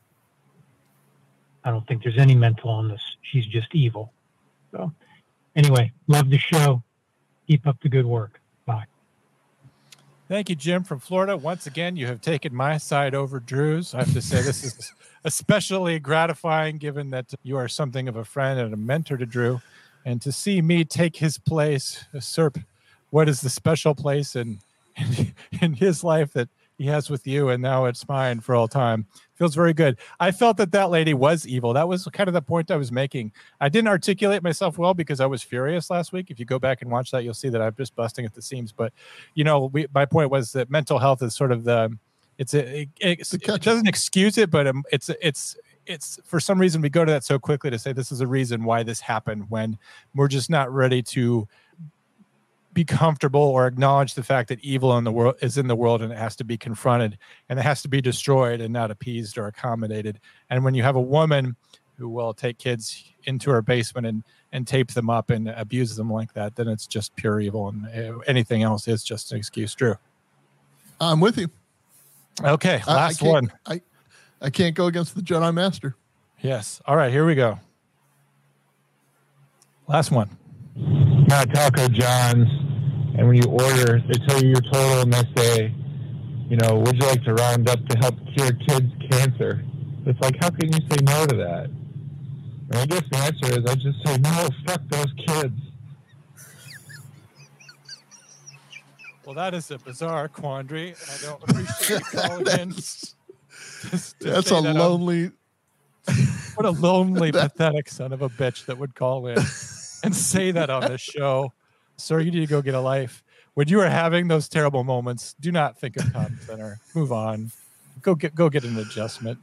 [1.63, 3.01] I don't think there's any mental illness.
[3.21, 4.11] She's just evil.
[4.71, 4.91] So,
[5.55, 6.81] anyway, love the show.
[7.47, 8.39] Keep up the good work.
[8.65, 8.85] Bye.
[10.27, 11.35] Thank you, Jim from Florida.
[11.35, 13.93] Once again, you have taken my side over Drew's.
[13.93, 14.93] I have to say this is
[15.23, 19.61] especially gratifying given that you are something of a friend and a mentor to Drew.
[20.05, 22.57] And to see me take his place, usurp
[23.11, 24.59] what is the special place in,
[24.95, 26.49] in, in his life that
[26.81, 29.05] he has with you, and now it's mine for all time.
[29.35, 29.97] Feels very good.
[30.19, 31.73] I felt that that lady was evil.
[31.73, 33.31] That was kind of the point I was making.
[33.59, 36.31] I didn't articulate myself well because I was furious last week.
[36.31, 38.41] If you go back and watch that, you'll see that I'm just busting at the
[38.41, 38.71] seams.
[38.71, 38.93] But
[39.35, 41.95] you know, we, my point was that mental health is sort of the
[42.37, 45.55] it's a it, it's- it doesn't excuse it, but um, it's it's
[45.85, 48.27] it's for some reason we go to that so quickly to say this is a
[48.27, 49.77] reason why this happened when
[50.15, 51.47] we're just not ready to
[52.73, 56.01] be comfortable or acknowledge the fact that evil in the world is in the world
[56.01, 57.17] and it has to be confronted
[57.49, 60.19] and it has to be destroyed and not appeased or accommodated.
[60.49, 61.55] And when you have a woman
[61.97, 64.23] who will take kids into her basement and
[64.53, 67.85] and tape them up and abuse them like that, then it's just pure evil, and
[67.87, 69.73] uh, anything else is just an excuse.
[69.73, 69.95] Drew.
[70.99, 71.49] I'm with you.
[72.43, 73.51] Okay, I- I last can't- one.
[73.65, 73.81] I
[74.41, 75.95] I can't go against the Jedi Master.
[76.41, 76.81] Yes.
[76.85, 77.59] All right, here we go.
[79.87, 80.29] Last one.
[80.75, 82.47] Not Taco John's,
[83.17, 85.75] and when you order, they tell you your total and they say,
[86.49, 89.63] you know, would you like to round up to help cure kids' cancer?
[90.05, 91.65] It's like, how can you say no to that?
[91.65, 95.59] And I guess the answer is I just say, no, fuck those kids.
[99.25, 100.93] Well, that is a bizarre quandary.
[101.13, 102.71] I don't appreciate you calling in.
[102.71, 103.15] Just
[104.21, 105.31] to That's a that on- lonely.
[106.55, 109.37] What a lonely, pathetic son of a bitch that would call in
[110.03, 111.53] and say that on the show.
[111.97, 113.23] Sir, you need to go get a life.
[113.53, 116.79] When you are having those terrible moments, do not think of Comm Center.
[116.95, 117.51] Move on.
[118.01, 119.39] Go get go get an adjustment.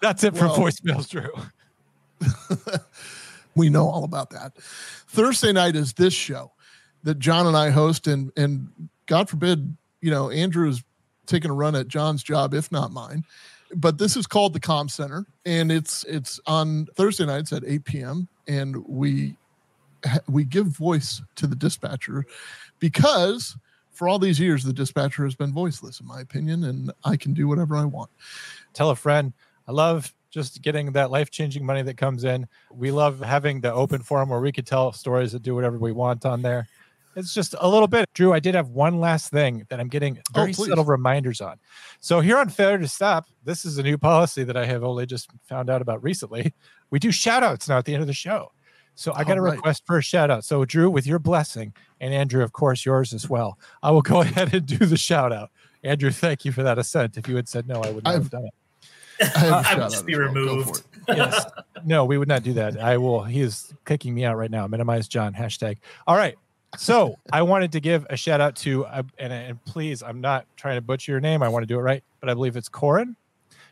[0.00, 1.30] That's it for Well- voicemails, Drew.
[3.54, 4.54] we know all about that.
[5.08, 6.52] Thursday night is this show
[7.02, 8.68] that John and I host, and and
[9.06, 10.82] God forbid, you know, Andrew is
[11.26, 13.24] taking a run at John's job, if not mine.
[13.74, 17.84] But this is called the Comm Center, and it's it's on Thursday nights at 8
[17.84, 18.28] p.m.
[18.46, 19.36] And we
[20.28, 22.26] we give voice to the dispatcher
[22.78, 23.56] because
[23.90, 27.32] for all these years the dispatcher has been voiceless, in my opinion, and I can
[27.32, 28.10] do whatever I want.
[28.74, 29.32] tell a friend.
[29.66, 32.46] I love just getting that life changing money that comes in.
[32.70, 35.92] We love having the open forum where we could tell stories and do whatever we
[35.92, 36.66] want on there.
[37.16, 38.08] It's just a little bit.
[38.14, 40.68] Drew, I did have one last thing that I'm getting oh, very please.
[40.68, 41.58] subtle reminders on.
[42.00, 45.06] So here on Failure to Stop, this is a new policy that I have only
[45.06, 46.52] just found out about recently.
[46.90, 48.52] We do shout outs now at the end of the show.
[48.94, 49.56] So I got a All right.
[49.56, 50.44] request for a shout out.
[50.44, 53.58] So Drew, with your blessing, and Andrew, of course, yours as well.
[53.82, 55.50] I will go ahead and do the shout out.
[55.82, 57.16] Andrew, thank you for that assent.
[57.16, 58.54] If you had said no, I would not have done it.
[59.20, 60.28] I have a I would just be well.
[60.28, 60.82] Removed.
[61.08, 61.44] yes.
[61.84, 62.78] No, we would not do that.
[62.80, 63.22] I will.
[63.24, 64.66] He is kicking me out right now.
[64.66, 65.78] Minimize John hashtag.
[66.06, 66.36] All right.
[66.78, 70.46] So I wanted to give a shout out to, uh, and, and please, I'm not
[70.56, 71.42] trying to butcher your name.
[71.42, 73.14] I want to do it right, but I believe it's Corin.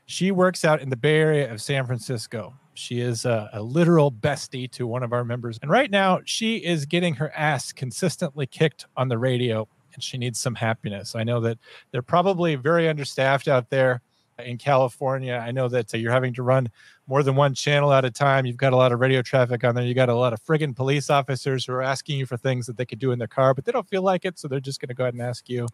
[0.07, 2.55] She works out in the Bay Area of San Francisco.
[2.75, 5.59] She is a, a literal bestie to one of our members.
[5.63, 10.19] And right now, she is getting her ass consistently kicked on the radio, and she
[10.19, 11.15] needs some happiness.
[11.15, 11.59] I know that
[11.91, 14.01] they're probably very understaffed out there
[14.39, 15.35] in California.
[15.35, 16.71] I know that uh, you're having to run
[17.07, 18.47] more than one channel at a time.
[18.47, 19.85] You've got a lot of radio traffic on there.
[19.85, 22.77] You got a lot of friggin' police officers who are asking you for things that
[22.77, 24.39] they could do in their car, but they don't feel like it.
[24.39, 25.69] So they're just going to go ahead and ask you.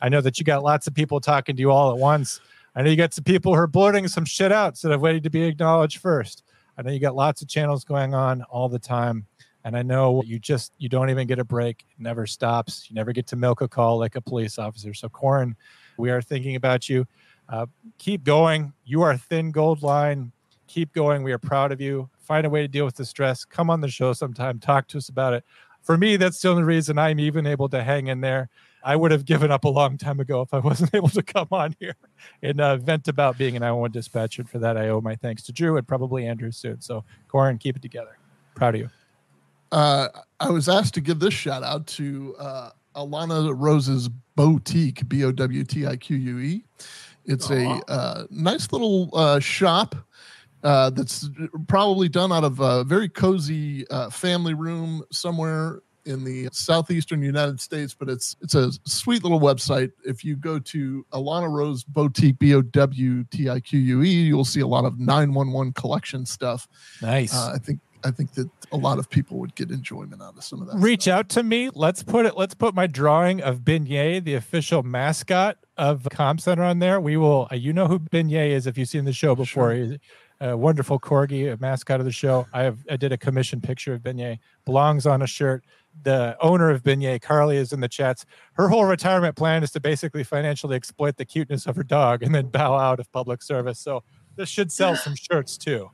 [0.00, 2.40] I know that you got lots of people talking to you all at once.
[2.74, 5.22] I know you got some people who are blurting some shit out instead of waiting
[5.22, 6.42] to be acknowledged first.
[6.78, 9.26] I know you got lots of channels going on all the time.
[9.64, 11.84] And I know you just you don't even get a break.
[11.90, 12.86] It never stops.
[12.88, 14.92] You never get to milk a call like a police officer.
[14.92, 15.54] So Corin,
[15.98, 17.06] we are thinking about you.
[17.48, 17.66] Uh,
[17.98, 18.72] keep going.
[18.84, 20.32] You are thin gold line.
[20.66, 21.22] Keep going.
[21.22, 22.08] We are proud of you.
[22.18, 23.44] Find a way to deal with the stress.
[23.44, 24.58] Come on the show sometime.
[24.58, 25.44] Talk to us about it.
[25.82, 28.48] For me, that's the only reason I'm even able to hang in there.
[28.84, 31.48] I would have given up a long time ago if I wasn't able to come
[31.52, 31.94] on here
[32.42, 34.42] and uh, vent about being an I1 dispatcher.
[34.42, 36.80] And for that, I owe my thanks to Drew and probably Andrew soon.
[36.80, 38.18] So, Corin, keep it together.
[38.54, 38.90] Proud of you.
[39.72, 40.08] uh,
[40.40, 45.32] I was asked to give this shout out to uh, Alana Rose's Boutique, B O
[45.32, 46.64] W T I Q U E.
[47.24, 49.94] It's a uh, nice little uh, shop
[50.64, 51.28] uh, that's
[51.68, 57.60] probably done out of a very cozy uh, family room somewhere in the southeastern United
[57.60, 59.92] States, but it's it's a sweet little website.
[60.04, 64.08] If you go to Alana Rose Boutique, B O W T I Q U E,
[64.08, 66.68] you'll see a lot of 911 collection stuff.
[67.00, 67.34] Nice.
[67.34, 70.44] Uh, I think I think that a lot of people would get enjoyment out of
[70.44, 70.76] some of that.
[70.76, 71.70] reach out to me.
[71.74, 72.36] Let's put it.
[72.36, 77.00] Let's put my drawing of Beignet, the official mascot of Comm Center, on there.
[77.00, 77.48] We will.
[77.50, 79.72] Uh, you know who Beignet is if you've seen the show before.
[79.72, 79.98] He's
[80.40, 82.46] a wonderful corgi, a mascot of the show.
[82.52, 82.78] I have.
[82.90, 84.38] I did a commission picture of Beignet.
[84.64, 85.64] Belongs on a shirt.
[86.02, 88.26] The owner of Beignet, Carly, is in the chats.
[88.54, 92.34] Her whole retirement plan is to basically financially exploit the cuteness of her dog and
[92.34, 93.78] then bow out of public service.
[93.78, 94.02] So
[94.36, 95.90] this should sell some shirts too.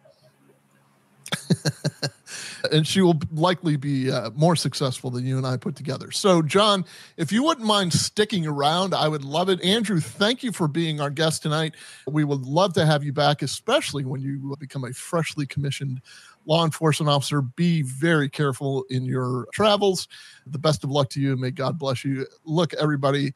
[2.72, 6.10] and she will likely be uh, more successful than you and I put together.
[6.10, 6.84] So, John,
[7.16, 9.62] if you wouldn't mind sticking around, I would love it.
[9.62, 11.74] Andrew, thank you for being our guest tonight.
[12.06, 16.00] We would love to have you back, especially when you become a freshly commissioned
[16.48, 17.42] law enforcement officer.
[17.42, 20.08] Be very careful in your travels.
[20.46, 21.36] The best of luck to you.
[21.36, 22.26] May God bless you.
[22.44, 23.34] Look, everybody,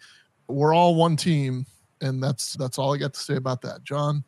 [0.48, 1.66] we're all one team,
[2.00, 3.84] and that's that's all I got to say about that.
[3.84, 4.24] John.